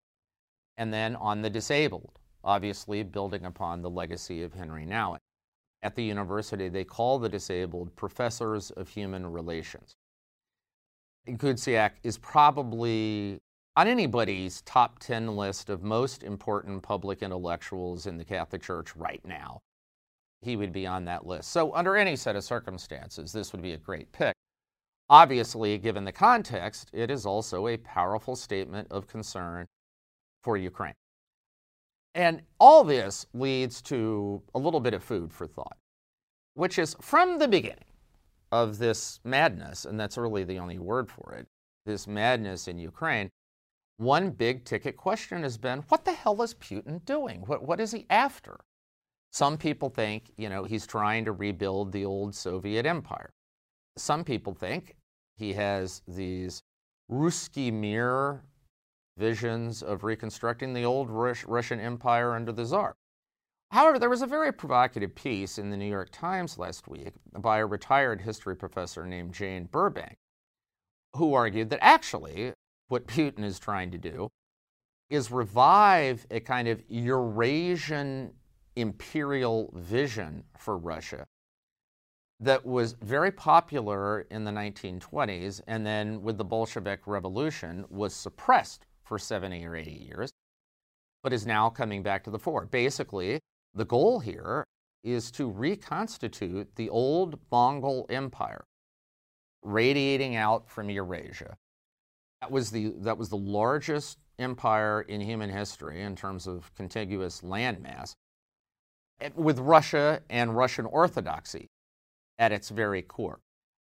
And 0.77 0.93
then 0.93 1.15
on 1.15 1.41
the 1.41 1.49
disabled, 1.49 2.19
obviously 2.43 3.01
building 3.01 3.45
upon 3.45 3.81
the 3.81 3.89
legacy 3.89 4.43
of 4.43 4.53
Henry 4.53 4.85
Nouwen 4.85 5.19
at 5.85 5.95
the 5.95 6.03
university, 6.03 6.67
they 6.67 6.83
call 6.83 7.19
the 7.19 7.29
disabled 7.29 7.95
professors 7.95 8.71
of 8.71 8.89
human 8.89 9.25
relations. 9.31 9.95
Gudziak 11.29 11.91
is 12.03 12.17
probably 12.17 13.37
on 13.75 13.87
anybody's 13.87 14.61
top 14.63 14.97
10 14.97 15.35
list 15.35 15.69
of 15.69 15.83
most 15.83 16.23
important 16.23 16.81
public 16.81 17.21
intellectuals 17.21 18.07
in 18.07 18.17
the 18.17 18.25
Catholic 18.25 18.63
Church 18.63 18.95
right 18.95 19.21
now. 19.25 19.59
He 20.41 20.55
would 20.55 20.73
be 20.73 20.87
on 20.87 21.05
that 21.05 21.27
list. 21.27 21.51
So, 21.51 21.73
under 21.75 21.95
any 21.95 22.15
set 22.15 22.35
of 22.35 22.43
circumstances, 22.43 23.31
this 23.31 23.51
would 23.51 23.61
be 23.61 23.73
a 23.73 23.77
great 23.77 24.11
pick. 24.11 24.33
Obviously, 25.09 25.77
given 25.77 26.03
the 26.03 26.11
context, 26.11 26.89
it 26.93 27.11
is 27.11 27.27
also 27.27 27.67
a 27.67 27.77
powerful 27.77 28.35
statement 28.35 28.87
of 28.89 29.07
concern 29.07 29.67
for 30.41 30.57
Ukraine. 30.57 30.93
And 32.15 32.41
all 32.61 32.85
this 32.85 33.25
leads 33.33 33.81
to 33.83 34.41
a 34.55 34.59
little 34.59 34.79
bit 34.79 34.93
of 34.93 35.03
food 35.03 35.33
for 35.33 35.45
thought, 35.45 35.77
which 36.53 36.79
is 36.79 36.95
from 37.01 37.37
the 37.37 37.47
beginning 37.47 37.83
of 38.53 38.77
this 38.77 39.19
madness, 39.25 39.83
and 39.83 39.99
that's 39.99 40.17
really 40.17 40.45
the 40.45 40.57
only 40.57 40.79
word 40.79 41.11
for 41.11 41.33
it, 41.33 41.45
this 41.85 42.07
madness 42.07 42.69
in 42.69 42.79
Ukraine, 42.79 43.29
one 43.97 44.29
big 44.31 44.63
ticket 44.63 44.95
question 44.95 45.43
has 45.43 45.57
been 45.57 45.79
what 45.89 46.05
the 46.05 46.13
hell 46.13 46.41
is 46.41 46.53
Putin 46.53 47.03
doing? 47.05 47.41
What, 47.41 47.63
what 47.63 47.81
is 47.81 47.91
he 47.91 48.05
after? 48.09 48.59
Some 49.31 49.57
people 49.57 49.89
think, 49.89 50.31
you 50.37 50.47
know, 50.47 50.63
he's 50.63 50.87
trying 50.87 51.25
to 51.25 51.33
rebuild 51.33 51.91
the 51.91 52.05
old 52.05 52.33
Soviet 52.33 52.85
empire. 52.85 53.33
Some 53.97 54.23
people 54.23 54.53
think 54.53 54.95
he 55.35 55.51
has 55.53 56.01
these 56.07 56.63
Ruski 57.11 57.73
Mir 57.73 58.43
visions 59.17 59.81
of 59.81 60.03
reconstructing 60.03 60.73
the 60.73 60.85
old 60.85 61.09
Rus- 61.09 61.45
Russian 61.45 61.79
Empire 61.79 62.33
under 62.33 62.51
the 62.51 62.65
Tsar. 62.65 62.95
However, 63.71 63.97
there 63.97 64.09
was 64.09 64.21
a 64.21 64.27
very 64.27 64.51
provocative 64.51 65.15
piece 65.15 65.57
in 65.57 65.69
the 65.69 65.77
New 65.77 65.89
York 65.89 66.09
Times 66.11 66.57
last 66.57 66.87
week 66.87 67.13
by 67.37 67.57
a 67.59 67.65
retired 67.65 68.21
history 68.21 68.55
professor 68.55 69.05
named 69.05 69.33
Jane 69.33 69.65
Burbank, 69.65 70.17
who 71.15 71.33
argued 71.33 71.69
that 71.69 71.83
actually 71.83 72.53
what 72.87 73.07
Putin 73.07 73.43
is 73.43 73.59
trying 73.59 73.91
to 73.91 73.97
do 73.97 74.29
is 75.09 75.31
revive 75.31 76.25
a 76.31 76.39
kind 76.39 76.67
of 76.67 76.81
Eurasian 76.87 78.33
imperial 78.75 79.71
vision 79.75 80.43
for 80.57 80.77
Russia 80.77 81.25
that 82.39 82.65
was 82.65 82.93
very 83.01 83.31
popular 83.31 84.21
in 84.29 84.43
the 84.43 84.51
1920s 84.51 85.61
and 85.67 85.85
then 85.85 86.21
with 86.21 86.37
the 86.37 86.43
Bolshevik 86.43 87.07
Revolution 87.07 87.85
was 87.89 88.13
suppressed 88.13 88.85
for 89.05 89.17
70 89.17 89.65
or 89.65 89.75
80 89.75 89.91
years, 89.91 90.31
but 91.23 91.31
is 91.31 91.45
now 91.45 91.69
coming 91.69 92.03
back 92.03 92.23
to 92.25 92.31
the 92.31 92.39
fore. 92.39 92.65
Basically, 92.65 93.39
the 93.73 93.85
goal 93.85 94.19
here 94.19 94.65
is 95.03 95.31
to 95.31 95.49
reconstitute 95.49 96.75
the 96.75 96.89
old 96.89 97.39
Mongol 97.51 98.05
Empire 98.09 98.65
radiating 99.61 100.35
out 100.35 100.69
from 100.69 100.89
Eurasia. 100.89 101.55
That 102.41 102.51
was 102.51 102.71
the, 102.71 102.93
that 102.99 103.17
was 103.17 103.29
the 103.29 103.37
largest 103.37 104.19
empire 104.37 105.01
in 105.01 105.21
human 105.21 105.49
history 105.49 106.01
in 106.01 106.15
terms 106.15 106.47
of 106.47 106.73
contiguous 106.75 107.41
landmass, 107.41 108.13
with 109.35 109.59
Russia 109.59 110.21
and 110.29 110.55
Russian 110.55 110.85
Orthodoxy 110.85 111.67
at 112.37 112.51
its 112.51 112.69
very 112.69 113.01
core, 113.01 113.39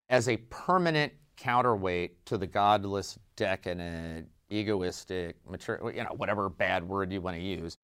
as 0.09 0.27
a 0.27 0.37
permanent 0.37 1.13
counterweight 1.35 2.25
to 2.25 2.37
the 2.37 2.47
godless, 2.47 3.17
decadent, 3.35 4.29
egoistic, 4.49 5.35
material, 5.47 5.91
you 5.91 6.03
know, 6.03 6.13
whatever 6.15 6.49
bad 6.49 6.87
word 6.87 7.11
you 7.11 7.21
want 7.21 7.37
to 7.37 7.43
use, 7.43 7.77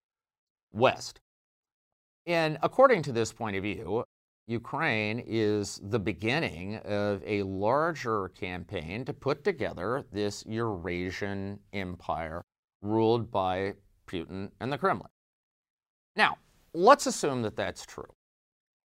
West. 0.73 1.19
And 2.25 2.57
according 2.63 3.03
to 3.03 3.11
this 3.11 3.31
point 3.31 3.55
of 3.55 3.63
view, 3.63 4.03
Ukraine 4.47 5.23
is 5.25 5.79
the 5.83 5.99
beginning 5.99 6.77
of 6.77 7.23
a 7.25 7.43
larger 7.43 8.29
campaign 8.29 9.05
to 9.05 9.13
put 9.13 9.43
together 9.43 10.05
this 10.11 10.43
Eurasian 10.45 11.59
empire 11.73 12.43
ruled 12.81 13.31
by 13.31 13.73
Putin 14.07 14.51
and 14.59 14.71
the 14.71 14.77
Kremlin. 14.77 15.09
Now, 16.15 16.37
let's 16.73 17.07
assume 17.07 17.41
that 17.41 17.55
that's 17.55 17.85
true. 17.85 18.13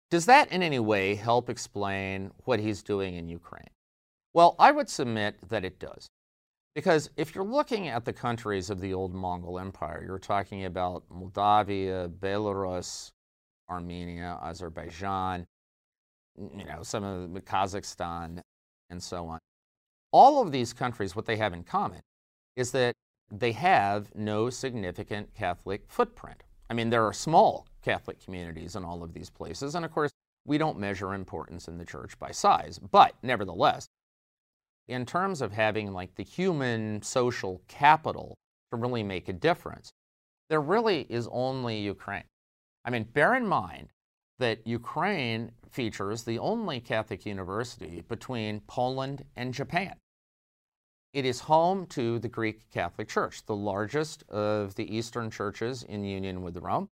Does 0.10 0.26
that 0.26 0.52
in 0.52 0.64
any 0.64 0.80
way 0.80 1.16
help 1.16 1.50
explain 1.50 2.32
what 2.46 2.60
he's 2.60 2.82
doing 2.82 3.16
in 3.16 3.30
Ukraine? 3.30 3.70
Well, 4.34 4.56
I 4.58 4.72
would 4.72 4.90
submit 4.90 5.36
that 5.50 5.66
it 5.66 5.80
does. 5.80 6.10
Because 6.76 7.10
if 7.18 7.34
you're 7.34 7.44
looking 7.44 7.88
at 7.88 8.06
the 8.06 8.14
countries 8.14 8.70
of 8.70 8.80
the 8.80 8.94
old 8.94 9.14
Mongol 9.14 9.60
Empire, 9.60 10.04
you're 10.06 10.20
talking 10.20 10.66
about 10.66 11.04
Moldavia, 11.10 12.10
Belarus, 12.10 13.12
Armenia, 13.70 14.38
Azerbaijan, 14.42 15.46
you 16.38 16.66
know, 16.66 16.84
some 16.84 17.04
of 17.04 17.34
the 17.34 17.42
Kazakhstan, 17.42 18.42
and 18.90 19.02
so 19.02 19.28
on. 19.28 19.40
All 20.12 20.42
of 20.42 20.52
these 20.52 20.74
countries, 20.74 21.16
what 21.16 21.26
they 21.26 21.38
have 21.38 21.54
in 21.54 21.64
common 21.64 22.02
is 22.56 22.72
that 22.72 22.94
they 23.32 23.52
have 23.52 24.14
no 24.16 24.50
significant 24.50 25.34
Catholic 25.36 25.84
footprint. 25.88 26.44
I 26.70 26.74
mean, 26.74 26.90
there 26.90 27.06
are 27.06 27.14
small 27.14 27.68
Catholic 27.84 28.24
communities 28.24 28.76
in 28.76 28.84
all 28.84 29.04
of 29.04 29.14
these 29.14 29.30
places, 29.30 29.76
and 29.76 29.86
of 29.86 29.92
course, 29.92 30.12
we 30.46 30.58
don't 30.58 30.80
measure 30.80 31.14
importance 31.14 31.68
in 31.68 31.78
the 31.78 31.86
church 31.86 32.18
by 32.20 32.32
size. 32.32 32.80
But 32.80 33.16
nevertheless, 33.22 33.88
in 34.90 35.06
terms 35.06 35.42
of 35.42 35.52
having 35.52 35.94
like 35.94 36.16
the 36.16 36.24
human 36.24 37.02
social 37.04 37.62
capital 37.68 38.36
to 38.72 38.78
really 38.78 39.04
make 39.04 39.30
a 39.30 39.34
difference, 39.34 39.92
there 40.50 40.62
really 40.62 41.06
is 41.10 41.30
only 41.32 41.80
Ukraine. 41.80 42.24
I 42.84 42.90
mean, 42.90 43.04
bear 43.04 43.36
in 43.36 43.46
mind 43.46 43.90
that 44.40 44.66
Ukraine 44.66 45.52
features 45.70 46.24
the 46.24 46.40
only 46.40 46.80
Catholic 46.80 47.26
university 47.26 48.02
between 48.08 48.62
Poland 48.62 49.24
and 49.36 49.54
Japan. 49.54 49.96
It 51.14 51.26
is 51.26 51.42
home 51.42 51.86
to 51.88 52.18
the 52.18 52.30
Greek 52.30 52.70
Catholic 52.72 53.08
Church, 53.08 53.46
the 53.46 53.56
largest 53.56 54.24
of 54.30 54.74
the 54.76 54.96
Eastern 54.96 55.30
churches 55.30 55.84
in 55.84 56.04
union 56.04 56.42
with 56.42 56.58
Rome. 56.58 56.90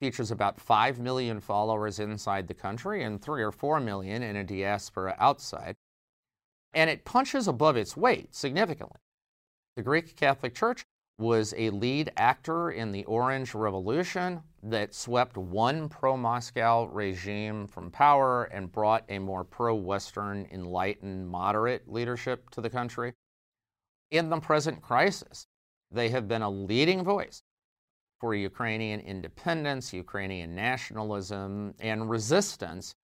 Features 0.00 0.30
about 0.30 0.60
5 0.60 0.98
million 0.98 1.40
followers 1.40 1.98
inside 1.98 2.48
the 2.48 2.54
country 2.54 3.02
and 3.02 3.20
3 3.20 3.42
or 3.42 3.52
4 3.52 3.80
million 3.80 4.22
in 4.22 4.36
a 4.36 4.44
diaspora 4.44 5.14
outside. 5.18 5.76
And 6.76 6.90
it 6.90 7.06
punches 7.06 7.48
above 7.48 7.76
its 7.76 7.96
weight 7.96 8.34
significantly. 8.34 8.98
The 9.76 9.82
Greek 9.82 10.14
Catholic 10.14 10.54
Church 10.54 10.84
was 11.18 11.54
a 11.56 11.70
lead 11.70 12.12
actor 12.18 12.70
in 12.70 12.92
the 12.92 13.06
Orange 13.06 13.54
Revolution 13.54 14.42
that 14.62 14.94
swept 14.94 15.38
one 15.38 15.88
pro 15.88 16.18
Moscow 16.18 16.84
regime 16.84 17.66
from 17.66 17.90
power 17.90 18.44
and 18.44 18.70
brought 18.70 19.04
a 19.08 19.18
more 19.18 19.42
pro 19.42 19.74
Western, 19.74 20.46
enlightened, 20.52 21.26
moderate 21.26 21.90
leadership 21.90 22.50
to 22.50 22.60
the 22.60 22.68
country. 22.68 23.14
In 24.10 24.28
the 24.28 24.38
present 24.38 24.82
crisis, 24.82 25.46
they 25.90 26.10
have 26.10 26.28
been 26.28 26.42
a 26.42 26.50
leading 26.50 27.02
voice 27.02 27.42
for 28.20 28.34
Ukrainian 28.34 29.00
independence, 29.00 29.94
Ukrainian 29.94 30.54
nationalism, 30.54 31.74
and 31.80 32.10
resistance 32.10 32.94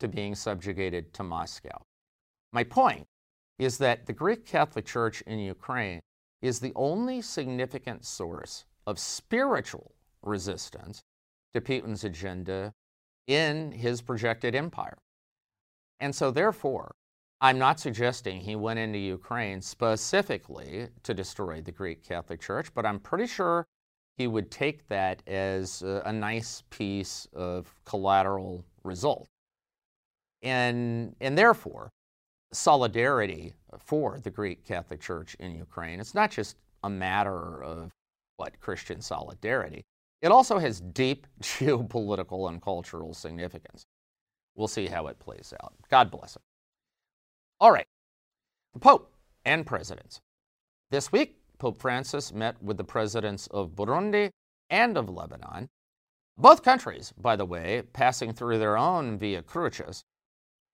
to 0.00 0.08
being 0.08 0.34
subjugated 0.34 1.14
to 1.14 1.22
Moscow. 1.22 1.82
My 2.52 2.64
point 2.64 3.06
is 3.58 3.78
that 3.78 4.06
the 4.06 4.12
Greek 4.12 4.46
Catholic 4.46 4.86
Church 4.86 5.22
in 5.22 5.38
Ukraine 5.38 6.00
is 6.40 6.58
the 6.58 6.72
only 6.74 7.22
significant 7.22 8.04
source 8.04 8.64
of 8.86 8.98
spiritual 8.98 9.92
resistance 10.22 11.02
to 11.54 11.60
Putin's 11.60 12.04
agenda 12.04 12.72
in 13.26 13.72
his 13.72 14.02
projected 14.02 14.54
empire. 14.54 14.98
And 16.00 16.14
so, 16.14 16.30
therefore, 16.30 16.94
I'm 17.40 17.58
not 17.58 17.78
suggesting 17.78 18.40
he 18.40 18.56
went 18.56 18.78
into 18.78 18.98
Ukraine 18.98 19.60
specifically 19.60 20.88
to 21.02 21.14
destroy 21.14 21.60
the 21.60 21.72
Greek 21.72 22.04
Catholic 22.04 22.40
Church, 22.40 22.72
but 22.74 22.86
I'm 22.86 22.98
pretty 22.98 23.26
sure 23.26 23.66
he 24.16 24.26
would 24.26 24.50
take 24.50 24.86
that 24.88 25.22
as 25.26 25.82
a, 25.82 26.12
nice 26.12 26.62
piece 26.70 27.26
of 27.32 27.74
collateral 27.84 28.64
result. 28.84 29.26
And, 30.42 31.16
and 31.20 31.36
therefore, 31.36 31.90
solidarity 32.52 33.54
for 33.78 34.18
the 34.20 34.30
Greek 34.30 34.64
Catholic 34.64 35.00
Church 35.00 35.34
in 35.40 35.56
Ukraine. 35.56 36.00
It's 36.00 36.14
not 36.14 36.30
just 36.30 36.56
a 36.84 36.90
matter 36.90 37.62
of 37.62 37.90
what 38.36 38.60
Christian 38.60 39.00
solidarity. 39.00 39.84
It 40.20 40.30
also 40.30 40.58
has 40.58 40.80
deep 40.80 41.26
geopolitical 41.42 42.48
and 42.48 42.62
cultural 42.62 43.14
significance. 43.14 43.84
We'll 44.54 44.68
see 44.68 44.86
how 44.86 45.06
it 45.06 45.18
plays 45.18 45.52
out. 45.62 45.72
God 45.90 46.10
bless 46.10 46.36
it. 46.36 46.42
All 47.60 47.72
right. 47.72 47.86
The 48.74 48.80
Pope 48.80 49.12
and 49.44 49.66
presidents. 49.66 50.20
This 50.90 51.10
week, 51.10 51.36
Pope 51.58 51.80
Francis 51.80 52.32
met 52.32 52.62
with 52.62 52.76
the 52.76 52.84
presidents 52.84 53.46
of 53.48 53.70
Burundi 53.70 54.30
and 54.68 54.96
of 54.96 55.08
Lebanon. 55.08 55.68
Both 56.36 56.62
countries, 56.62 57.12
by 57.16 57.36
the 57.36 57.44
way, 57.44 57.82
passing 57.92 58.32
through 58.32 58.58
their 58.58 58.76
own 58.76 59.18
via 59.18 59.42
crucis 59.42 60.02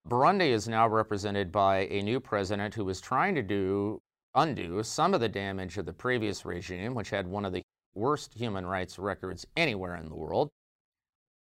Burundi 0.09 0.53
is 0.53 0.67
now 0.67 0.89
represented 0.89 1.53
by 1.53 1.81
a 1.91 2.01
new 2.01 2.19
president 2.19 2.75
who 2.75 2.89
is 2.89 2.99
trying 2.99 3.35
to 3.35 3.43
do 3.43 4.01
undo 4.35 4.83
some 4.83 5.13
of 5.13 5.21
the 5.21 5.29
damage 5.29 5.77
of 5.77 5.85
the 5.85 5.93
previous 5.93 6.47
regime, 6.47 6.95
which 6.95 7.11
had 7.11 7.27
one 7.27 7.45
of 7.45 7.53
the 7.53 7.63
worst 7.95 8.33
human 8.33 8.65
rights 8.65 8.99
records 8.99 9.47
anywhere 9.55 9.97
in 9.97 10.09
the 10.09 10.15
world. 10.15 10.49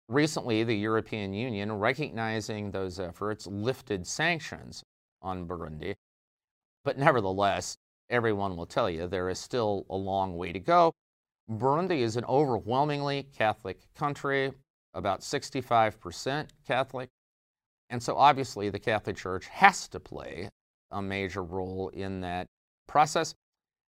Recently, 0.07 0.63
the 0.63 0.75
European 0.75 1.33
Union, 1.33 1.71
recognizing 1.71 2.69
those 2.69 2.99
efforts, 2.99 3.47
lifted 3.47 4.05
sanctions 4.05 4.83
on 5.23 5.47
Burundi. 5.47 5.95
But 6.83 6.99
nevertheless, 6.99 7.77
everyone 8.11 8.55
will 8.55 8.67
tell 8.67 8.91
you 8.91 9.07
there 9.07 9.29
is 9.29 9.39
still 9.39 9.87
a 9.89 9.95
long 9.95 10.37
way 10.37 10.51
to 10.51 10.59
go. 10.59 10.93
Burundi 11.49 12.01
is 12.01 12.15
an 12.15 12.25
overwhelmingly 12.25 13.23
Catholic 13.35 13.79
country, 13.95 14.51
about 14.93 15.21
65% 15.21 16.49
Catholic. 16.67 17.09
And 17.91 18.01
so 18.01 18.15
obviously 18.15 18.69
the 18.69 18.79
Catholic 18.79 19.17
Church 19.17 19.47
has 19.47 19.87
to 19.89 19.99
play 19.99 20.49
a 20.91 21.01
major 21.01 21.43
role 21.43 21.89
in 21.89 22.21
that 22.21 22.47
process. 22.87 23.35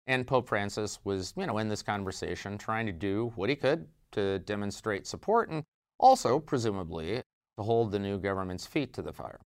And 0.08 0.28
Pope 0.28 0.50
Francis 0.50 1.00
was, 1.06 1.34
you 1.38 1.48
know, 1.48 1.58
in 1.58 1.70
this 1.70 1.82
conversation 1.82 2.58
trying 2.58 2.86
to 2.86 2.92
do 2.92 3.32
what 3.36 3.50
he 3.50 3.56
could 3.56 3.88
to 4.12 4.40
demonstrate 4.40 5.08
support 5.08 5.50
and 5.50 5.64
also, 6.00 6.38
presumably, 6.38 7.24
to 7.58 7.64
hold 7.64 7.92
the 7.92 8.00
new 8.00 8.18
government's 8.20 8.66
feet 8.66 8.94
to 8.94 9.02
the 9.02 9.14
fire. 9.14 9.40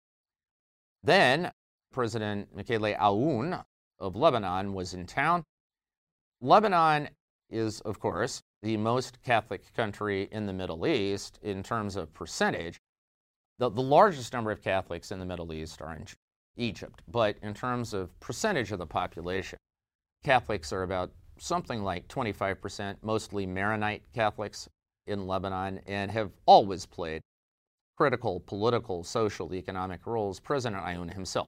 Then 1.04 1.52
President 1.92 2.56
Michel 2.56 2.82
Aoun 2.82 3.64
of 4.00 4.16
Lebanon 4.16 4.74
was 4.74 4.96
in 4.96 5.06
town. 5.06 5.44
Lebanon 6.42 7.10
is, 7.52 7.80
of 7.82 8.00
course, 8.00 8.42
the 8.64 8.78
most 8.78 9.22
Catholic 9.22 9.72
country 9.76 10.28
in 10.32 10.48
the 10.48 10.54
Middle 10.54 10.88
East 10.88 11.38
in 11.44 11.62
terms 11.62 11.96
of 11.96 12.12
percentage. 12.14 12.80
The, 13.60 13.70
the 13.70 13.82
largest 13.82 14.34
number 14.34 14.52
of 14.52 14.62
Catholics 14.62 15.12
in 15.12 15.20
the 15.20 15.26
Middle 15.26 15.52
East 15.52 15.82
are 15.82 15.94
in 15.96 16.06
Egypt, 16.58 17.02
but 17.08 17.38
in 17.42 17.54
terms 17.54 17.94
of 17.94 18.18
percentage 18.20 18.72
of 18.72 18.80
the 18.80 18.86
population, 18.86 19.58
Catholics 20.24 20.72
are 20.72 20.84
about 20.84 21.12
something 21.40 21.84
like 21.84 22.08
25%, 22.08 22.98
mostly 23.02 23.46
Maronite 23.46 24.04
Catholics 24.14 24.68
in 25.08 25.28
Lebanon, 25.28 25.80
and 25.88 26.12
have 26.12 26.32
always 26.46 26.86
played 26.86 27.22
critical 27.98 28.40
political, 28.42 29.04
social, 29.04 29.54
economic 29.54 30.06
roles. 30.06 30.40
President 30.40 30.82
Aoun 30.84 31.14
himself 31.14 31.48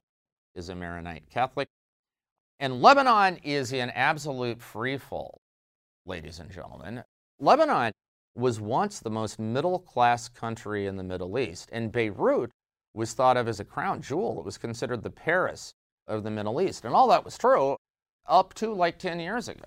is 0.54 0.68
a 0.68 0.74
Maronite 0.74 1.28
Catholic. 1.30 1.68
And 2.58 2.82
Lebanon 2.82 3.38
is 3.42 3.72
in 3.72 3.90
absolute 3.90 4.60
free 4.60 4.98
fall, 4.98 5.38
ladies 6.06 6.40
and 6.40 6.50
gentlemen. 6.50 7.02
Lebanon 7.38 7.92
was 8.34 8.60
once 8.60 9.00
the 9.00 9.10
most 9.10 9.38
middle 9.38 9.78
class 9.78 10.28
country 10.28 10.86
in 10.86 10.96
the 10.96 11.02
Middle 11.02 11.38
East, 11.38 11.68
and 11.72 11.92
Beirut 11.92 12.50
was 12.94 13.12
thought 13.12 13.36
of 13.36 13.48
as 13.48 13.60
a 13.60 13.64
crown 13.64 14.02
jewel. 14.02 14.38
It 14.40 14.44
was 14.44 14.58
considered 14.58 15.02
the 15.02 15.10
Paris 15.10 15.72
of 16.06 16.24
the 16.24 16.30
Middle 16.30 16.60
East. 16.60 16.84
And 16.84 16.94
all 16.94 17.08
that 17.08 17.24
was 17.24 17.38
true 17.38 17.76
up 18.26 18.54
to 18.54 18.72
like 18.72 18.98
10 18.98 19.20
years 19.20 19.48
ago, 19.48 19.64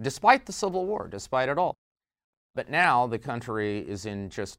despite 0.00 0.46
the 0.46 0.52
Civil 0.52 0.86
War, 0.86 1.08
despite 1.08 1.48
it 1.48 1.58
all. 1.58 1.74
But 2.54 2.70
now 2.70 3.06
the 3.06 3.18
country 3.18 3.78
is 3.78 4.06
in 4.06 4.30
just 4.30 4.58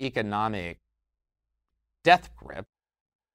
economic 0.00 0.78
death 2.04 2.30
grip. 2.36 2.64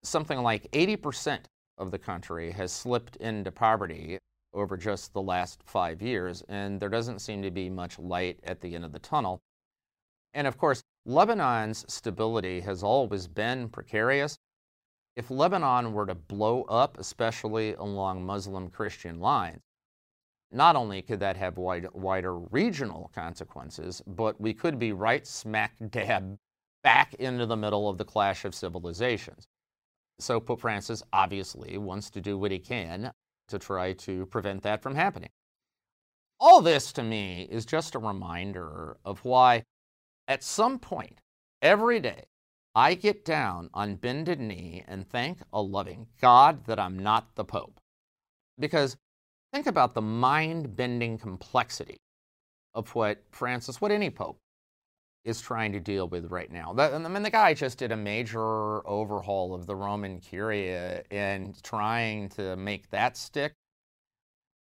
Something 0.03 0.41
like 0.41 0.71
80% 0.71 1.41
of 1.77 1.91
the 1.91 1.99
country 1.99 2.51
has 2.51 2.71
slipped 2.71 3.15
into 3.17 3.51
poverty 3.51 4.19
over 4.53 4.77
just 4.77 5.13
the 5.13 5.21
last 5.21 5.61
five 5.63 6.01
years, 6.01 6.43
and 6.47 6.79
there 6.79 6.89
doesn't 6.89 7.19
seem 7.19 7.41
to 7.41 7.51
be 7.51 7.69
much 7.69 7.99
light 7.99 8.39
at 8.43 8.61
the 8.61 8.75
end 8.75 8.85
of 8.85 8.91
the 8.91 8.99
tunnel. 8.99 9.41
And 10.33 10.47
of 10.47 10.57
course, 10.57 10.83
Lebanon's 11.05 11.85
stability 11.91 12.61
has 12.61 12.83
always 12.83 13.27
been 13.27 13.69
precarious. 13.69 14.37
If 15.15 15.29
Lebanon 15.29 15.93
were 15.93 16.05
to 16.05 16.15
blow 16.15 16.63
up, 16.63 16.97
especially 16.97 17.73
along 17.73 18.25
Muslim 18.25 18.69
Christian 18.69 19.19
lines, 19.19 19.61
not 20.51 20.75
only 20.75 21.01
could 21.01 21.19
that 21.19 21.35
have 21.37 21.57
wide, 21.57 21.87
wider 21.93 22.37
regional 22.37 23.11
consequences, 23.13 24.01
but 24.05 24.39
we 24.39 24.53
could 24.53 24.79
be 24.79 24.91
right 24.91 25.25
smack 25.25 25.73
dab 25.89 26.37
back 26.83 27.13
into 27.15 27.45
the 27.45 27.55
middle 27.55 27.89
of 27.89 27.97
the 27.97 28.05
clash 28.05 28.45
of 28.45 28.53
civilizations. 28.53 29.47
So 30.19 30.39
Pope 30.39 30.61
Francis 30.61 31.01
obviously 31.11 31.77
wants 31.77 32.09
to 32.11 32.21
do 32.21 32.37
what 32.37 32.51
he 32.51 32.59
can 32.59 33.11
to 33.47 33.59
try 33.59 33.93
to 33.93 34.25
prevent 34.27 34.63
that 34.63 34.81
from 34.81 34.95
happening. 34.95 35.29
All 36.39 36.61
this 36.61 36.91
to 36.93 37.03
me 37.03 37.47
is 37.49 37.65
just 37.65 37.95
a 37.95 37.99
reminder 37.99 38.97
of 39.05 39.23
why, 39.23 39.63
at 40.27 40.43
some 40.43 40.79
point 40.79 41.19
every 41.61 41.99
day, 41.99 42.25
I 42.75 42.95
get 42.95 43.23
down 43.23 43.69
on 43.73 43.95
bended 43.95 44.39
knee 44.39 44.83
and 44.87 45.07
thank 45.07 45.39
a 45.53 45.61
loving 45.61 46.07
God 46.19 46.65
that 46.65 46.79
I'm 46.79 46.97
not 46.97 47.35
the 47.35 47.45
Pope. 47.45 47.79
Because 48.57 48.97
think 49.53 49.67
about 49.67 49.93
the 49.93 50.01
mind 50.01 50.75
bending 50.75 51.17
complexity 51.17 51.97
of 52.73 52.93
what 52.95 53.23
Francis, 53.29 53.79
what 53.79 53.91
any 53.91 54.09
Pope 54.09 54.39
is 55.25 55.39
trying 55.39 55.71
to 55.71 55.79
deal 55.79 56.07
with 56.07 56.29
right 56.31 56.51
now. 56.51 56.75
I 56.77 56.97
mean, 56.97 57.23
the 57.23 57.29
guy 57.29 57.53
just 57.53 57.77
did 57.77 57.91
a 57.91 57.97
major 57.97 58.85
overhaul 58.87 59.53
of 59.53 59.65
the 59.65 59.75
Roman 59.75 60.19
Curia 60.19 61.03
and 61.11 61.61
trying 61.63 62.29
to 62.29 62.55
make 62.55 62.89
that 62.89 63.15
stick. 63.15 63.53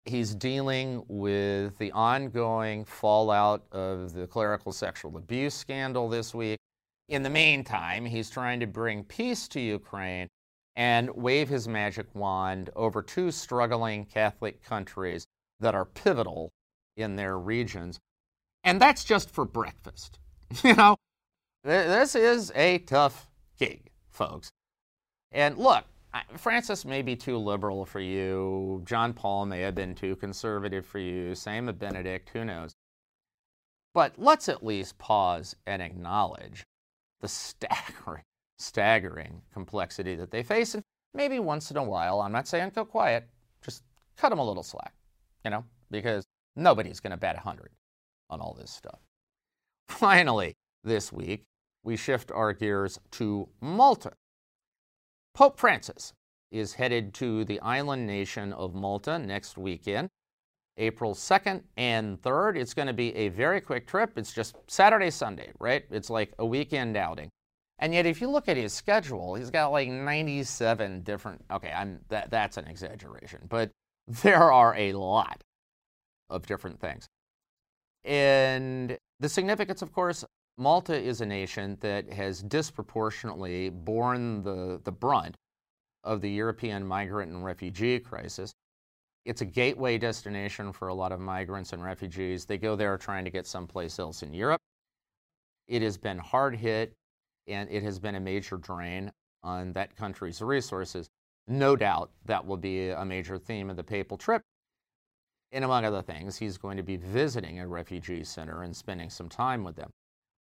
He's 0.06 0.34
dealing 0.36 1.04
with 1.08 1.78
the 1.78 1.92
ongoing 1.92 2.86
fallout 2.86 3.66
of 3.72 4.14
the 4.14 4.28
clerical 4.28 4.72
sexual 4.72 5.18
abuse 5.18 5.54
scandal 5.54 6.08
this 6.08 6.34
week. 6.34 6.60
In 7.10 7.24
the 7.24 7.30
meantime, 7.30 8.06
he's 8.06 8.30
trying 8.30 8.60
to 8.62 8.68
bring 8.68 9.04
peace 9.04 9.48
to 9.50 9.60
Ukraine 9.60 10.28
and 10.76 11.10
wave 11.16 11.50
his 11.50 11.68
magic 11.68 12.08
wand 12.14 12.70
over 12.76 13.02
two 13.02 13.32
struggling 13.32 14.06
Catholic 14.06 14.64
countries 14.64 15.26
that 15.60 15.76
are 15.76 15.86
pivotal 15.86 16.52
in 16.96 17.16
their 17.16 17.38
regions. 17.38 18.00
And 18.64 18.80
that's 18.80 19.04
just 19.04 19.30
for 19.30 19.46
breakfast. 19.46 20.20
you 20.64 20.74
know, 20.76 20.98
this 21.64 22.16
is 22.16 22.52
a 22.56 22.80
tough 22.80 23.28
gig, 23.58 23.90
folks. 24.12 24.52
And 25.32 25.58
look, 25.58 25.86
Francis 26.38 26.86
may 26.86 27.02
be 27.02 27.16
too 27.16 27.38
liberal 27.38 27.86
for 27.86 28.00
you. 28.00 28.82
John 28.86 29.14
Paul 29.14 29.46
may 29.46 29.62
have 29.62 29.76
been 29.76 29.96
too 29.96 30.16
conservative 30.16 30.86
for 30.86 31.00
you. 31.00 31.36
Same 31.36 31.66
with 31.66 31.80
Benedict, 31.80 32.30
who 32.30 32.46
knows? 32.46 32.74
But 33.94 34.14
let's 34.18 34.50
at 34.50 34.66
least 34.66 34.98
pause 34.98 35.56
and 35.66 35.82
acknowledge 35.82 36.66
the 37.22 37.28
staggering, 37.28 38.24
staggering 38.60 39.42
complexity 39.54 40.16
that 40.16 40.32
they 40.32 40.44
face. 40.44 40.76
And 40.76 40.84
maybe 41.14 41.40
once 41.40 41.72
in 41.72 41.78
a 41.78 41.84
while, 41.84 42.22
I'm 42.22 42.32
not 42.32 42.48
saying 42.48 42.72
go 42.76 42.86
quiet, 42.86 43.28
just 43.64 43.84
cut 44.18 44.30
them 44.30 44.40
a 44.40 44.46
little 44.46 44.64
slack, 44.64 44.94
you 45.44 45.52
know, 45.52 45.64
because 45.92 46.26
nobody's 46.56 47.00
going 47.00 47.12
to 47.12 47.18
bet 47.18 47.36
100 47.36 47.72
on 48.30 48.42
all 48.42 48.54
this 48.54 48.72
stuff. 48.72 49.00
Finally, 49.88 50.56
this 50.84 51.12
week, 51.12 51.44
we 51.84 51.96
shift 51.96 52.32
our 52.32 52.54
gears 52.54 53.00
to 53.12 53.48
Malta. 53.62 54.12
Pope 55.34 55.60
Francis 55.60 56.14
is 56.52 56.74
headed 56.74 57.14
to 57.14 57.44
the 57.46 57.60
island 57.60 58.08
nation 58.08 58.54
of 58.54 58.74
Malta 58.74 59.20
next 59.20 59.58
weekend, 59.58 60.10
April 60.78 61.14
2nd 61.14 61.64
and 61.78 62.22
3rd. 62.22 62.58
It's 62.58 62.74
going 62.74 62.88
to 62.88 62.94
be 62.94 63.16
a 63.16 63.30
very 63.30 63.62
quick 63.62 63.88
trip. 63.88 64.18
It's 64.18 64.34
just 64.34 64.56
Saturday, 64.68 65.12
Sunday, 65.12 65.52
right? 65.60 65.86
It's 65.92 66.10
like 66.10 66.34
a 66.40 66.46
weekend 66.46 66.98
outing. 66.98 67.30
And 67.80 67.94
yet, 67.94 68.06
if 68.06 68.22
you 68.22 68.30
look 68.30 68.48
at 68.48 68.56
his 68.56 68.74
schedule, 68.74 69.36
he's 69.36 69.50
got 69.50 69.72
like 69.72 69.90
97 69.90 71.02
different. 71.02 71.44
Okay, 71.52 71.72
I'm 71.76 72.00
that, 72.08 72.32
that's 72.32 72.58
an 72.58 72.68
exaggeration, 72.68 73.42
but 73.50 73.72
there 74.08 74.52
are 74.52 74.74
a 74.76 74.94
lot 74.94 75.42
of 76.30 76.46
different 76.46 76.80
things. 76.80 77.08
And 78.06 78.98
the 79.20 79.30
significance, 79.30 79.82
of 79.82 79.92
course, 79.92 80.26
Malta 80.58 80.98
is 80.98 81.22
a 81.22 81.26
nation 81.26 81.78
that 81.82 82.12
has 82.12 82.42
disproportionately 82.42 83.70
borne 83.70 84.44
the, 84.44 84.80
the 84.84 84.92
brunt 84.92 85.36
of 86.04 86.22
the 86.22 86.30
European 86.30 86.86
migrant 86.86 87.32
and 87.32 87.44
refugee 87.44 88.00
crisis. 88.00 88.54
It's 89.26 89.42
a 89.42 89.46
gateway 89.46 89.98
destination 89.98 90.72
for 90.72 90.88
a 90.88 90.94
lot 90.94 91.12
of 91.12 91.20
migrants 91.20 91.74
and 91.74 91.84
refugees. 91.84 92.46
They 92.46 92.58
go 92.58 92.76
there 92.76 92.98
trying 92.98 93.26
to 93.26 93.32
get 93.32 93.48
someplace 93.48 93.98
else 94.00 94.22
in 94.22 94.34
Europe. 94.34 94.62
It 95.68 95.82
has 95.82 95.98
been 95.98 96.20
hard 96.20 96.56
hit 96.56 96.94
and 97.48 97.70
it 97.70 97.84
has 97.84 98.00
been 98.00 98.16
a 98.16 98.20
major 98.20 98.58
drain 98.58 99.12
on 99.44 99.74
that 99.74 99.96
country's 99.96 100.42
resources. 100.42 101.10
No 101.48 101.76
doubt 101.76 102.12
that 102.26 102.46
will 102.46 102.58
be 102.58 102.90
a 102.90 103.06
major 103.06 103.38
theme 103.38 103.70
of 103.70 103.76
the 103.76 103.84
papal 103.84 104.18
trip. 104.18 104.42
And 105.52 105.64
among 105.64 105.86
other 105.86 106.02
things, 106.02 106.38
he's 106.38 106.58
going 106.58 106.78
to 106.78 106.84
be 106.84 106.98
visiting 106.98 107.60
a 107.60 107.68
refugee 107.68 108.24
center 108.24 108.64
and 108.64 108.76
spending 108.76 109.10
some 109.10 109.30
time 109.30 109.64
with 109.64 109.76
them. 109.76 109.90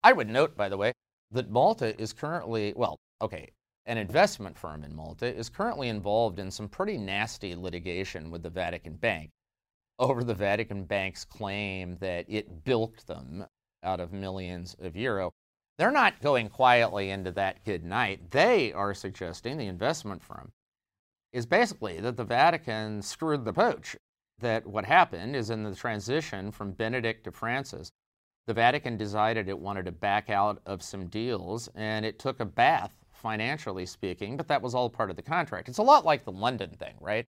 I 0.04 0.14
would 0.14 0.30
note, 0.30 0.56
by 0.56 0.70
the 0.70 0.78
way, 0.78 0.94
that 1.32 1.50
Malta 1.50 2.00
is 2.00 2.14
currently, 2.14 2.74
well, 2.76 2.98
okay, 3.22 3.50
an 3.86 3.98
investment 3.98 4.58
firm 4.58 4.84
in 4.84 4.96
Malta 4.96 5.26
is 5.26 5.50
currently 5.50 5.90
involved 5.90 6.40
in 6.40 6.52
some 6.52 6.68
pretty 6.68 6.98
nasty 6.98 7.56
litigation 7.56 8.30
with 8.30 8.44
the 8.44 8.50
Vatican 8.50 8.94
Bank 8.96 9.32
over 9.98 10.24
the 10.24 10.34
Vatican 10.34 10.86
Bank's 10.86 11.26
claim 11.26 11.98
that 12.00 12.26
it 12.28 12.64
bilked 12.64 13.08
them 13.08 13.46
out 13.84 14.00
of 14.00 14.14
millions 14.14 14.76
of 14.80 14.96
euro. 14.96 15.32
They're 15.78 15.92
not 15.92 16.22
going 16.22 16.50
quietly 16.50 17.10
into 17.10 17.32
that 17.32 17.64
good 17.66 17.84
night. 17.84 18.32
They 18.32 18.74
are 18.74 18.94
suggesting, 18.94 19.58
the 19.58 19.66
investment 19.66 20.22
firm, 20.22 20.52
is 21.32 21.46
basically 21.46 22.00
that 22.02 22.18
the 22.18 22.24
Vatican 22.24 23.02
screwed 23.02 23.46
the 23.46 23.54
pooch 23.54 23.96
that 24.40 24.66
what 24.66 24.86
happened 24.86 25.36
is 25.36 25.50
in 25.50 25.64
the 25.64 25.76
transition 25.76 26.52
from 26.52 26.72
Benedict 26.72 27.24
to 27.26 27.32
Francis, 27.32 27.92
the 28.48 28.54
Vatican 28.54 28.98
decided 28.98 29.48
it 29.48 29.60
wanted 29.60 29.86
to 29.86 29.92
back 29.92 30.30
out 30.30 30.62
of 30.66 30.82
some 30.82 31.08
deals, 31.08 31.70
and 31.76 32.06
it 32.06 32.18
took 32.18 32.40
a 32.40 32.46
bath, 32.46 32.94
financially 33.12 33.86
speaking, 33.86 34.38
but 34.38 34.48
that 34.48 34.62
was 34.62 34.74
all 34.74 34.90
part 34.90 35.10
of 35.10 35.16
the 35.16 35.22
contract. 35.22 35.70
It's 35.70 35.78
a 35.78 35.84
lot 35.84 36.06
like 36.06 36.24
the 36.24 36.32
London 36.32 36.72
thing, 36.72 36.96
right? 37.00 37.26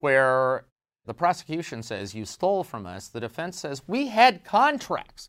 Where 0.00 0.66
the 1.06 1.14
prosecution 1.14 1.82
says, 1.82 2.14
You 2.14 2.24
stole 2.24 2.64
from 2.64 2.86
us. 2.86 3.08
The 3.08 3.20
defense 3.20 3.58
says, 3.58 3.82
We 3.86 4.06
had 4.06 4.44
contracts. 4.44 5.28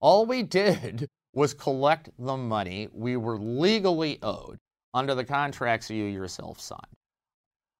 All 0.00 0.26
we 0.26 0.42
did 0.42 1.06
was 1.32 1.54
collect 1.54 2.10
the 2.18 2.36
money 2.36 2.88
we 2.92 3.16
were 3.16 3.38
legally 3.38 4.18
owed 4.22 4.58
under 4.92 5.14
the 5.14 5.24
contracts 5.24 5.90
you 5.90 6.04
yourself 6.04 6.60
signed. 6.60 6.80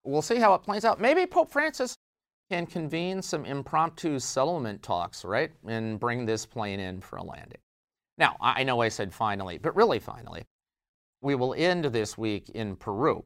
We'll 0.05 0.23
see 0.23 0.37
how 0.37 0.55
it 0.55 0.63
plays 0.63 0.85
out. 0.85 1.01
Maybe 1.01 1.27
Pope 1.27 1.51
Francis 1.51 1.97
can 2.51 2.67
convene 2.67 3.21
some 3.23 3.45
impromptu 3.45 4.19
settlement 4.19 4.83
talks, 4.83 5.25
right, 5.25 5.51
and 5.67 6.01
bring 6.01 6.25
this 6.25 6.47
plane 6.47 6.81
in 6.81 7.01
for 7.01 7.17
a 7.17 7.23
landing. 7.23 7.61
Now, 8.17 8.37
I 8.41 8.65
know 8.65 8.81
I 8.81 8.89
said 8.89 9.13
finally, 9.13 9.59
but 9.59 9.77
really 9.77 9.99
finally, 9.99 10.45
we 11.21 11.35
will 11.35 11.55
end 11.55 11.85
this 11.87 12.17
week 12.17 12.49
in 12.51 12.77
Peru. 12.77 13.25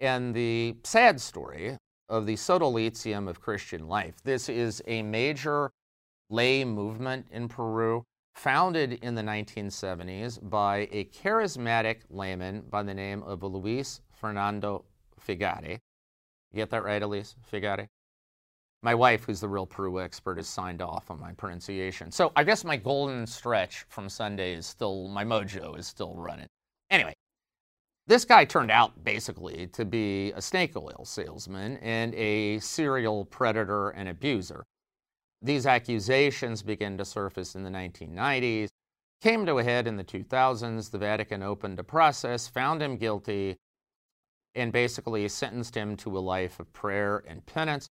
And 0.00 0.34
the 0.34 0.76
sad 0.84 1.20
story 1.20 1.78
of 2.08 2.26
the 2.26 2.34
Sodalitium 2.34 3.28
of 3.28 3.40
Christian 3.40 3.88
life. 3.88 4.14
This 4.24 4.48
is 4.48 4.82
a 4.86 5.02
major 5.02 5.70
lay 6.28 6.64
movement 6.64 7.26
in 7.30 7.48
Peru, 7.48 8.04
founded 8.34 8.94
in 8.94 9.14
the 9.14 9.22
1970s 9.22 10.38
by 10.50 10.88
a 10.90 11.04
charismatic 11.04 12.00
layman 12.10 12.62
by 12.68 12.82
the 12.82 12.94
name 12.94 13.22
of 13.22 13.42
Luis 13.42 14.00
Fernando 14.12 14.84
Figari. 15.26 15.78
You 16.52 16.56
get 16.56 16.70
that 16.70 16.84
right, 16.84 17.02
Elise? 17.02 17.36
Figari? 17.50 17.88
My 18.84 18.94
wife, 18.94 19.24
who's 19.24 19.40
the 19.40 19.48
real 19.48 19.64
Peru 19.66 19.98
expert, 20.00 20.36
has 20.36 20.46
signed 20.46 20.82
off 20.82 21.10
on 21.10 21.18
my 21.18 21.32
pronunciation. 21.32 22.12
So 22.12 22.32
I 22.36 22.44
guess 22.44 22.64
my 22.64 22.76
golden 22.76 23.26
stretch 23.26 23.86
from 23.88 24.10
Sunday 24.10 24.52
is 24.52 24.66
still, 24.66 25.08
my 25.08 25.24
mojo 25.24 25.78
is 25.78 25.86
still 25.86 26.14
running. 26.14 26.46
Anyway, 26.90 27.14
this 28.06 28.26
guy 28.26 28.44
turned 28.44 28.70
out 28.70 29.02
basically 29.02 29.68
to 29.68 29.86
be 29.86 30.32
a 30.32 30.42
snake 30.42 30.76
oil 30.76 31.04
salesman 31.04 31.78
and 31.78 32.14
a 32.14 32.58
serial 32.58 33.24
predator 33.24 33.88
and 33.90 34.10
abuser. 34.10 34.64
These 35.40 35.66
accusations 35.66 36.62
began 36.62 36.98
to 36.98 37.06
surface 37.06 37.54
in 37.54 37.64
the 37.64 37.70
1990s, 37.70 38.68
came 39.22 39.46
to 39.46 39.58
a 39.58 39.64
head 39.64 39.86
in 39.86 39.96
the 39.96 40.04
2000s. 40.04 40.90
The 40.90 40.98
Vatican 40.98 41.42
opened 41.42 41.78
a 41.78 41.84
process, 41.84 42.48
found 42.48 42.82
him 42.82 42.98
guilty, 42.98 43.56
and 44.54 44.70
basically 44.72 45.26
sentenced 45.28 45.74
him 45.74 45.96
to 45.96 46.18
a 46.18 46.20
life 46.20 46.60
of 46.60 46.70
prayer 46.74 47.24
and 47.26 47.44
penance. 47.46 47.88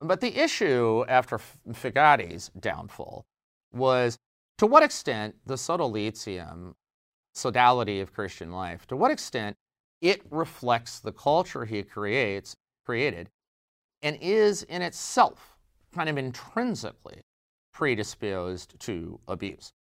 But 0.00 0.20
the 0.20 0.38
issue 0.38 1.04
after 1.08 1.38
Figari's 1.72 2.50
downfall 2.58 3.24
was 3.72 4.18
to 4.58 4.66
what 4.66 4.82
extent 4.82 5.36
the 5.46 5.54
sodalitium, 5.54 6.74
sodality 7.34 8.00
of 8.00 8.12
Christian 8.12 8.52
life, 8.52 8.86
to 8.86 8.96
what 8.96 9.10
extent 9.10 9.56
it 10.00 10.22
reflects 10.30 11.00
the 11.00 11.12
culture 11.12 11.64
he 11.64 11.82
creates, 11.82 12.54
created 12.84 13.30
and 14.02 14.18
is 14.20 14.62
in 14.64 14.82
itself 14.82 15.56
kind 15.94 16.08
of 16.08 16.18
intrinsically 16.18 17.22
predisposed 17.72 18.78
to 18.78 19.18
abuse. 19.26 19.72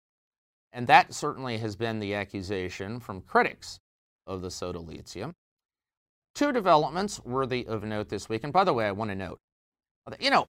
And 0.72 0.88
that 0.88 1.14
certainly 1.14 1.58
has 1.58 1.76
been 1.76 2.00
the 2.00 2.16
accusation 2.16 3.00
from 3.00 3.22
critics 3.22 3.80
of 4.26 4.42
the 4.42 4.48
sodalitium. 4.48 5.34
Two 6.34 6.52
developments 6.52 7.24
worthy 7.24 7.68
of 7.68 7.84
note 7.84 8.10
this 8.10 8.30
week. 8.30 8.44
And 8.44 8.54
by 8.54 8.64
the 8.64 8.74
way, 8.74 8.88
I 8.88 8.92
want 8.92 9.12
to 9.12 9.16
note 9.16 9.40
you 10.20 10.30
know, 10.30 10.48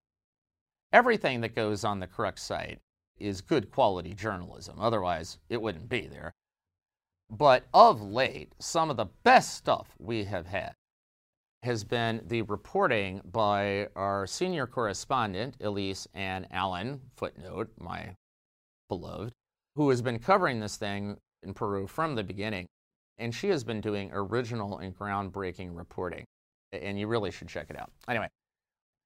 everything 0.93 1.40
that 1.43 1.55
goes 1.55 1.85
on 1.85 2.01
the 2.01 2.07
Crux 2.07 2.43
site 2.43 2.79
is 3.19 3.40
good 3.40 3.71
quality 3.71 4.14
journalism. 4.14 4.77
Otherwise, 4.81 5.38
it 5.49 5.61
wouldn't 5.61 5.88
be 5.88 6.07
there. 6.07 6.33
But 7.31 7.64
of 7.73 8.03
late, 8.03 8.53
some 8.59 8.90
of 8.90 8.97
the 8.97 9.07
best 9.23 9.55
stuff 9.55 9.95
we 9.99 10.25
have 10.25 10.47
had 10.47 10.75
has 11.62 11.83
been 11.83 12.21
the 12.27 12.43
reporting 12.43 13.23
by 13.25 13.88
our 13.97 14.27
senior 14.27 14.67
correspondent, 14.67 15.57
Elise 15.61 16.07
Ann 16.12 16.47
Allen, 16.51 17.01
footnote, 17.17 17.71
my 17.79 18.14
beloved, 18.88 19.33
who 19.75 19.88
has 19.88 20.03
been 20.03 20.19
covering 20.19 20.61
this 20.61 20.77
thing 20.77 21.17
in 21.43 21.55
Peru 21.55 21.87
from 21.87 22.14
the 22.14 22.23
beginning. 22.23 22.67
And 23.17 23.35
she 23.35 23.49
has 23.49 23.64
been 23.64 23.81
doing 23.81 24.11
original 24.12 24.79
and 24.79 24.95
groundbreaking 24.95 25.77
reporting. 25.77 26.25
And 26.73 26.99
you 26.99 27.07
really 27.07 27.31
should 27.31 27.49
check 27.49 27.71
it 27.71 27.79
out. 27.79 27.90
Anyway, 28.09 28.29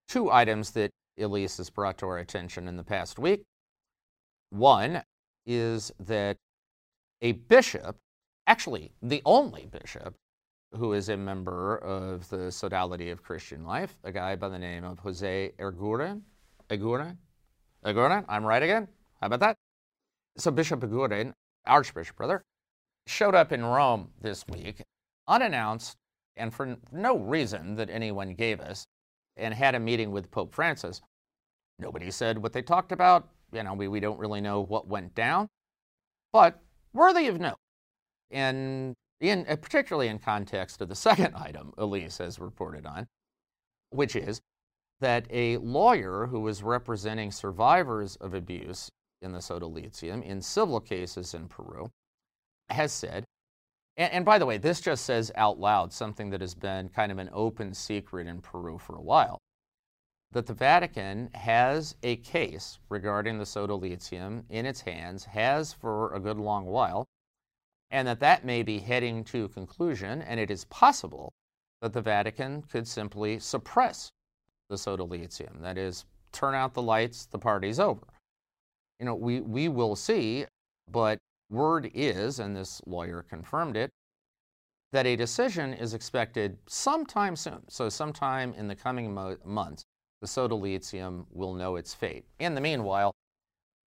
two 0.09 0.31
items 0.31 0.71
that 0.73 0.91
Elise 1.19 1.59
has 1.59 1.71
brought 1.71 1.99
to 1.99 2.07
our 2.07 2.19
attention 2.19 2.67
in 2.67 2.77
the 2.77 2.85
past 2.85 3.19
week. 3.19 3.43
One 4.51 5.03
is 5.47 5.93
that 6.01 6.37
a 7.21 7.33
bishop, 7.33 7.97
actually 8.47 8.93
the 9.03 9.23
only 9.25 9.67
bishop 9.67 10.15
who 10.73 10.93
is 10.93 11.09
a 11.09 11.17
member 11.17 11.79
of 11.79 12.29
the 12.29 12.51
Sodality 12.51 13.11
of 13.11 13.23
Christian 13.23 13.65
Life, 13.65 13.97
a 14.05 14.13
guy 14.13 14.37
by 14.37 14.49
the 14.49 14.59
name 14.59 14.85
of 14.85 14.99
Jose 14.99 15.53
Eguren. 15.59 16.23
Eguren? 16.71 17.17
Eguren? 17.85 18.25
I'm 18.29 18.45
right 18.45 18.63
again? 18.63 18.89
How 19.21 19.29
about 19.29 19.41
that? 19.41 19.57
So 20.37 20.51
Bishop 20.51 20.81
Eguren, 20.81 21.33
Archbishop, 21.67 22.17
brother, 22.17 22.43
showed 23.07 23.35
up 23.35 23.53
in 23.53 23.65
Rome 23.65 24.11
this 24.21 24.45
week, 24.49 24.83
unannounced 25.27 25.97
and 26.37 26.55
for 26.55 26.77
no 26.93 27.19
reason 27.19 27.75
that 27.77 27.91
anyone 27.91 28.35
gave 28.35 28.61
us, 28.61 28.87
and 29.39 29.55
had 29.55 29.75
a 29.75 29.81
meeting 29.81 30.11
with 30.11 30.31
Pope 30.31 30.55
Francis. 30.55 31.01
Nobody 31.79 32.11
said 32.11 32.39
what 32.39 32.53
they 32.53 32.63
talked 32.63 32.93
about. 32.93 33.29
You 33.53 33.63
know, 33.63 33.75
we, 33.75 33.89
we 33.89 34.01
don't 34.01 34.19
really 34.19 34.41
know 34.41 34.61
what 34.61 34.89
went 34.89 35.15
down, 35.15 35.49
but 36.33 36.61
worthy 36.93 37.29
of 37.29 37.41
note. 37.41 37.57
And 38.31 38.95
in, 39.21 39.47
uh, 39.49 39.57
particularly 39.57 40.09
in 40.09 40.19
context 40.19 40.81
of 40.81 40.89
the 40.89 40.95
second 41.09 41.35
item 41.35 41.73
Elise 41.79 42.19
has 42.19 42.39
reported 42.39 42.87
on, 42.87 43.07
which 43.91 44.17
is 44.17 44.41
that 45.01 45.27
a 45.31 45.57
lawyer 45.59 46.27
who 46.27 46.41
was 46.41 46.63
representing 46.63 47.31
survivors 47.31 48.17
of 48.17 48.35
abuse 48.35 48.91
in 49.23 49.33
the 49.33 49.39
Sodalitium 49.39 50.23
in 50.23 50.43
civil 50.43 50.81
cases 50.81 51.35
in 51.35 51.49
Peru 51.49 51.89
has 52.69 52.93
said, 52.93 53.25
and, 53.99 54.13
and, 54.13 54.25
by 54.25 54.39
the 54.39 54.47
way, 54.47 54.57
this 54.57 54.81
just 54.81 55.05
says 55.05 55.31
out 55.35 55.61
loud 55.61 55.93
something 55.93 56.31
that 56.31 56.41
has 56.41 56.55
been 56.55 56.89
kind 56.89 57.13
of 57.13 57.19
an 57.19 57.29
open 57.33 57.75
secret 57.75 58.27
in 58.27 58.41
Peru 58.41 58.79
for 58.79 58.97
a 58.97 59.03
while, 59.03 59.39
that 60.33 60.47
the 60.47 60.55
Vatican 60.55 61.29
has 61.35 61.95
a 62.03 62.17
case 62.17 62.79
regarding 62.89 63.37
the 63.37 63.45
Sodalitium 63.45 64.45
in 64.49 64.65
its 64.65 64.81
hands, 64.81 65.27
has 65.27 65.75
for 65.75 66.15
a 66.15 66.21
good 66.21 66.39
long 66.39 66.65
while, 66.65 67.05
and 67.91 68.09
that 68.09 68.21
that 68.21 68.45
may 68.45 68.63
be 68.63 68.79
heading 68.79 69.25
to 69.25 69.49
conclusion, 69.49 70.23
and 70.23 70.41
it 70.41 70.51
is 70.51 70.65
possible 70.67 71.33
that 71.81 71.93
the 71.93 72.03
Vatican 72.03 72.63
could 72.63 72.87
simply 72.87 73.39
suppress 73.39 74.11
the 74.69 74.77
sodalitium. 74.77 75.61
That 75.63 75.79
is, 75.79 76.05
turn 76.33 76.55
out 76.55 76.75
the 76.75 76.83
lights, 76.83 77.27
the 77.27 77.39
party's 77.39 77.81
over. 77.81 78.07
You 79.01 79.07
know, 79.07 79.15
we, 79.15 79.41
we 79.41 79.69
will 79.69 79.97
see, 79.97 80.45
but 80.91 81.19
word 81.51 81.91
is, 81.95 82.39
and 82.39 82.57
this 82.57 82.81
lawyer 82.87 83.23
confirmed 83.23 83.77
it, 83.77 83.91
that 84.93 85.07
a 85.07 85.17
decision 85.17 85.75
is 85.75 85.95
expected 85.95 86.59
sometime 86.67 87.37
soon. 87.37 87.63
So, 87.69 87.89
sometime 87.89 88.55
in 88.55 88.69
the 88.69 88.75
coming 88.75 89.13
mo- 89.13 89.37
months, 89.45 89.85
the 90.21 90.27
sodalitium 90.27 91.27
will 91.31 91.55
know 91.55 91.77
its 91.77 91.95
fate. 91.95 92.25
In 92.39 92.55
the 92.55 92.61
meanwhile, 92.61 93.13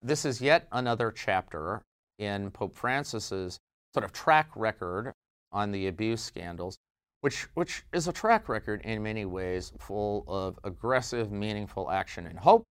this 0.02 0.26
is 0.26 0.41
yet 0.41 0.67
another 0.71 1.12
chapter 1.12 1.82
in 2.19 2.52
Pope 2.52 2.76
Francis's 2.76 3.60
sort 3.93 4.04
of 4.04 4.13
track 4.13 4.50
record 4.56 5.13
on 5.52 5.71
the 5.71 5.88
abuse 5.88 6.21
scandals, 6.21 6.78
which, 7.21 7.47
which 7.56 7.84
is 7.93 8.08
a 8.08 8.13
track 8.13 8.47
record 8.47 8.82
in 8.84 9.04
many 9.04 9.26
ways 9.26 9.74
full 9.80 10.24
of 10.28 10.58
aggressive, 10.63 11.32
meaningful 11.32 11.91
action 11.91 12.26
and 12.26 12.39
hope, 12.39 12.63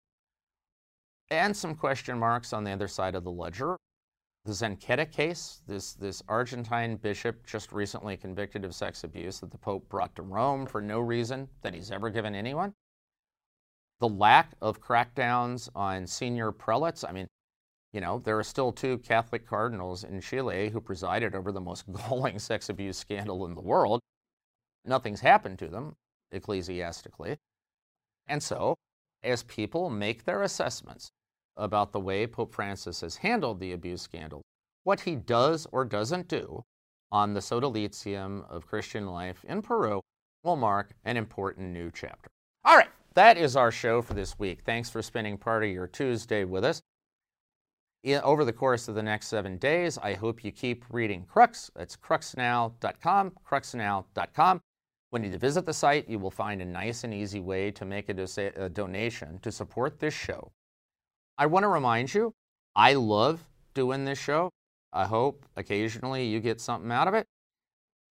and 1.31 1.57
some 1.57 1.75
question 1.75 2.19
marks 2.19 2.53
on 2.53 2.65
the 2.65 2.71
other 2.71 2.89
side 2.89 3.15
of 3.15 3.25
the 3.25 3.31
ledger. 3.31 3.77
The 4.45 4.53
Zanchetta 4.53 5.11
case, 5.11 5.61
this, 5.67 5.93
this 5.93 6.23
Argentine 6.27 6.97
bishop 6.97 7.47
just 7.47 7.73
recently 7.73 8.17
convicted 8.17 8.65
of 8.65 8.75
sex 8.75 9.05
abuse 9.05 9.41
that 9.41 9.51
the 9.51 9.59
Pope 9.59 9.89
brought 9.91 10.17
to 10.17 10.23
Rome 10.23 10.67
for 10.67 10.81
no 10.81 10.99
reason 11.01 11.49
that 11.61 11.75
he's 11.75 11.91
ever 11.91 12.09
given 12.09 12.35
anyone. 12.35 12.73
The 14.01 14.09
lack 14.09 14.55
of 14.63 14.81
crackdowns 14.81 15.69
on 15.75 16.07
senior 16.07 16.53
prelates. 16.53 17.05
I 17.05 17.13
mean, 17.13 17.27
you 17.93 18.01
know, 18.01 18.19
there 18.19 18.39
are 18.39 18.45
still 18.45 18.73
two 18.73 18.97
Catholic 18.99 19.47
cardinals 19.47 20.05
in 20.05 20.23
Chile 20.23 20.71
who 20.71 20.81
presided 20.81 21.35
over 21.35 21.53
the 21.53 21.61
most 21.61 21.85
galling 22.09 22.39
sex 22.39 22.71
abuse 22.71 22.97
scandal 22.97 23.45
in 23.45 23.55
the 23.55 23.61
world. 23.61 24.01
Nothing's 24.87 25.21
happened 25.21 25.59
to 25.59 25.69
them 25.69 25.97
ecclesiastically. 26.33 27.37
And 28.27 28.43
so, 28.43 28.77
as 29.23 29.43
people 29.43 29.91
make 29.91 30.25
their 30.25 30.43
assessments 30.43 31.11
about 31.57 31.93
the 31.93 32.01
way 32.01 32.27
Pope 32.27 32.55
Francis 32.55 33.01
has 33.01 33.17
handled 33.17 33.61
the 33.61 33.73
abuse 33.73 34.03
scandal, 34.03 34.43
what 34.85 35.01
he 35.01 35.15
does 35.15 35.67
or 35.73 35.85
doesn't 35.85 36.29
do 36.29 36.63
on 37.13 37.35
the 37.35 37.41
sodalitium 37.41 38.49
of 38.51 38.67
Christian 38.67 39.07
life 39.07 39.45
in 39.49 39.63
Peru 39.63 40.01
will 40.45 40.57
mark 40.57 40.93
an 41.05 41.17
important 41.17 41.71
new 41.71 41.91
chapter. 41.93 42.31
All 42.65 42.77
right, 42.77 42.91
that 43.15 43.37
is 43.37 43.57
our 43.57 43.71
show 43.71 44.03
for 44.03 44.15
this 44.15 44.39
week. 44.39 44.61
Thanks 44.65 44.89
for 44.91 45.03
spending 45.03 45.37
part 45.37 45.65
of 45.65 45.71
your 45.71 45.87
Tuesday 45.87 46.45
with 46.45 46.65
us 46.65 46.81
over 48.23 48.45
the 48.45 48.53
course 48.53 48.89
of 48.89 48.95
the 48.95 49.03
next 49.03 49.27
seven 49.29 49.59
days. 49.59 49.99
I 49.99 50.15
hope 50.15 50.45
you 50.45 50.53
keep 50.53 50.85
reading 50.91 51.25
Crux. 51.25 51.71
That's 51.75 51.97
cruxnow.com, 51.97 53.33
cruxnow.com. 53.47 54.61
When 55.11 55.25
you 55.25 55.37
visit 55.37 55.67
the 55.67 55.73
site, 55.73 56.09
you 56.09 56.19
will 56.19 56.31
find 56.31 56.63
a 56.63 56.65
nice 56.65 57.05
and 57.05 57.13
easy 57.13 57.41
way 57.41 57.71
to 57.73 57.85
make 57.85 58.09
a, 58.09 58.15
do- 58.15 58.53
a 58.57 58.69
donation 58.69 59.41
to 59.41 59.51
support 59.51 59.99
this 59.99 60.15
show. 60.15 60.53
I 61.41 61.47
want 61.47 61.63
to 61.63 61.69
remind 61.69 62.13
you, 62.13 62.35
I 62.77 62.93
love 62.93 63.43
doing 63.73 64.05
this 64.05 64.19
show. 64.19 64.51
I 64.93 65.07
hope 65.07 65.47
occasionally 65.57 66.27
you 66.27 66.39
get 66.39 66.61
something 66.61 66.93
out 66.93 67.09
of 67.09 67.15
it. 67.15 67.25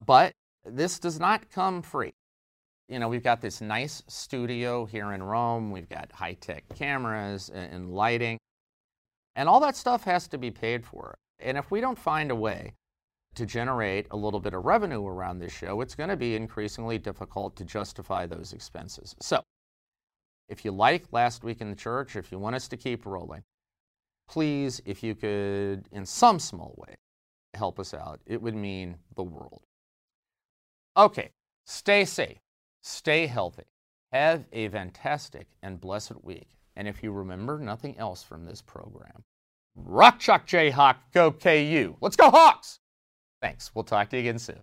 But 0.05 0.31
this 0.63 0.97
does 0.97 1.19
not 1.19 1.49
come 1.51 1.81
free. 1.81 2.13
You 2.87 2.99
know, 2.99 3.09
we've 3.09 3.21
got 3.21 3.41
this 3.41 3.59
nice 3.59 4.01
studio 4.07 4.85
here 4.85 5.11
in 5.11 5.21
Rome. 5.21 5.71
We've 5.71 5.89
got 5.89 6.09
high 6.13 6.35
tech 6.39 6.63
cameras 6.73 7.49
and 7.49 7.91
lighting. 7.91 8.37
And 9.35 9.49
all 9.49 9.59
that 9.59 9.75
stuff 9.75 10.05
has 10.05 10.29
to 10.29 10.37
be 10.37 10.49
paid 10.49 10.85
for. 10.85 11.13
And 11.39 11.57
if 11.57 11.69
we 11.69 11.81
don't 11.81 11.99
find 11.99 12.31
a 12.31 12.35
way 12.35 12.75
to 13.35 13.45
generate 13.45 14.07
a 14.11 14.15
little 14.15 14.39
bit 14.39 14.53
of 14.53 14.63
revenue 14.63 15.05
around 15.05 15.39
this 15.39 15.51
show, 15.51 15.81
it's 15.81 15.95
going 15.95 16.09
to 16.09 16.15
be 16.15 16.37
increasingly 16.37 16.97
difficult 16.97 17.57
to 17.57 17.65
justify 17.65 18.25
those 18.25 18.53
expenses. 18.53 19.17
So, 19.19 19.43
if 20.49 20.63
you 20.63 20.71
like 20.71 21.05
Last 21.11 21.43
Week 21.43 21.61
in 21.61 21.69
the 21.69 21.75
Church, 21.75 22.15
if 22.15 22.31
you 22.31 22.39
want 22.39 22.55
us 22.55 22.67
to 22.69 22.77
keep 22.77 23.05
rolling, 23.05 23.43
please, 24.27 24.81
if 24.85 25.03
you 25.03 25.15
could, 25.15 25.87
in 25.91 26.05
some 26.05 26.39
small 26.39 26.73
way, 26.77 26.95
help 27.53 27.79
us 27.79 27.93
out, 27.93 28.19
it 28.25 28.41
would 28.41 28.55
mean 28.55 28.97
the 29.15 29.23
world. 29.23 29.61
Okay, 30.95 31.31
stay 31.65 32.05
safe, 32.05 32.39
stay 32.81 33.27
healthy, 33.27 33.65
have 34.11 34.45
a 34.51 34.69
fantastic 34.69 35.47
and 35.61 35.79
blessed 35.79 36.23
week. 36.23 36.49
And 36.75 36.87
if 36.87 37.01
you 37.01 37.11
remember 37.11 37.59
nothing 37.59 37.97
else 37.97 38.23
from 38.23 38.45
this 38.45 38.61
program, 38.61 39.23
Rock 39.75 40.19
Chalk 40.19 40.47
Jayhawk, 40.47 40.95
go 41.13 41.31
KU. 41.31 41.95
Let's 42.01 42.15
go 42.15 42.29
Hawks! 42.29 42.79
Thanks. 43.41 43.71
We'll 43.75 43.83
talk 43.83 44.09
to 44.09 44.17
you 44.17 44.21
again 44.21 44.39
soon. 44.39 44.61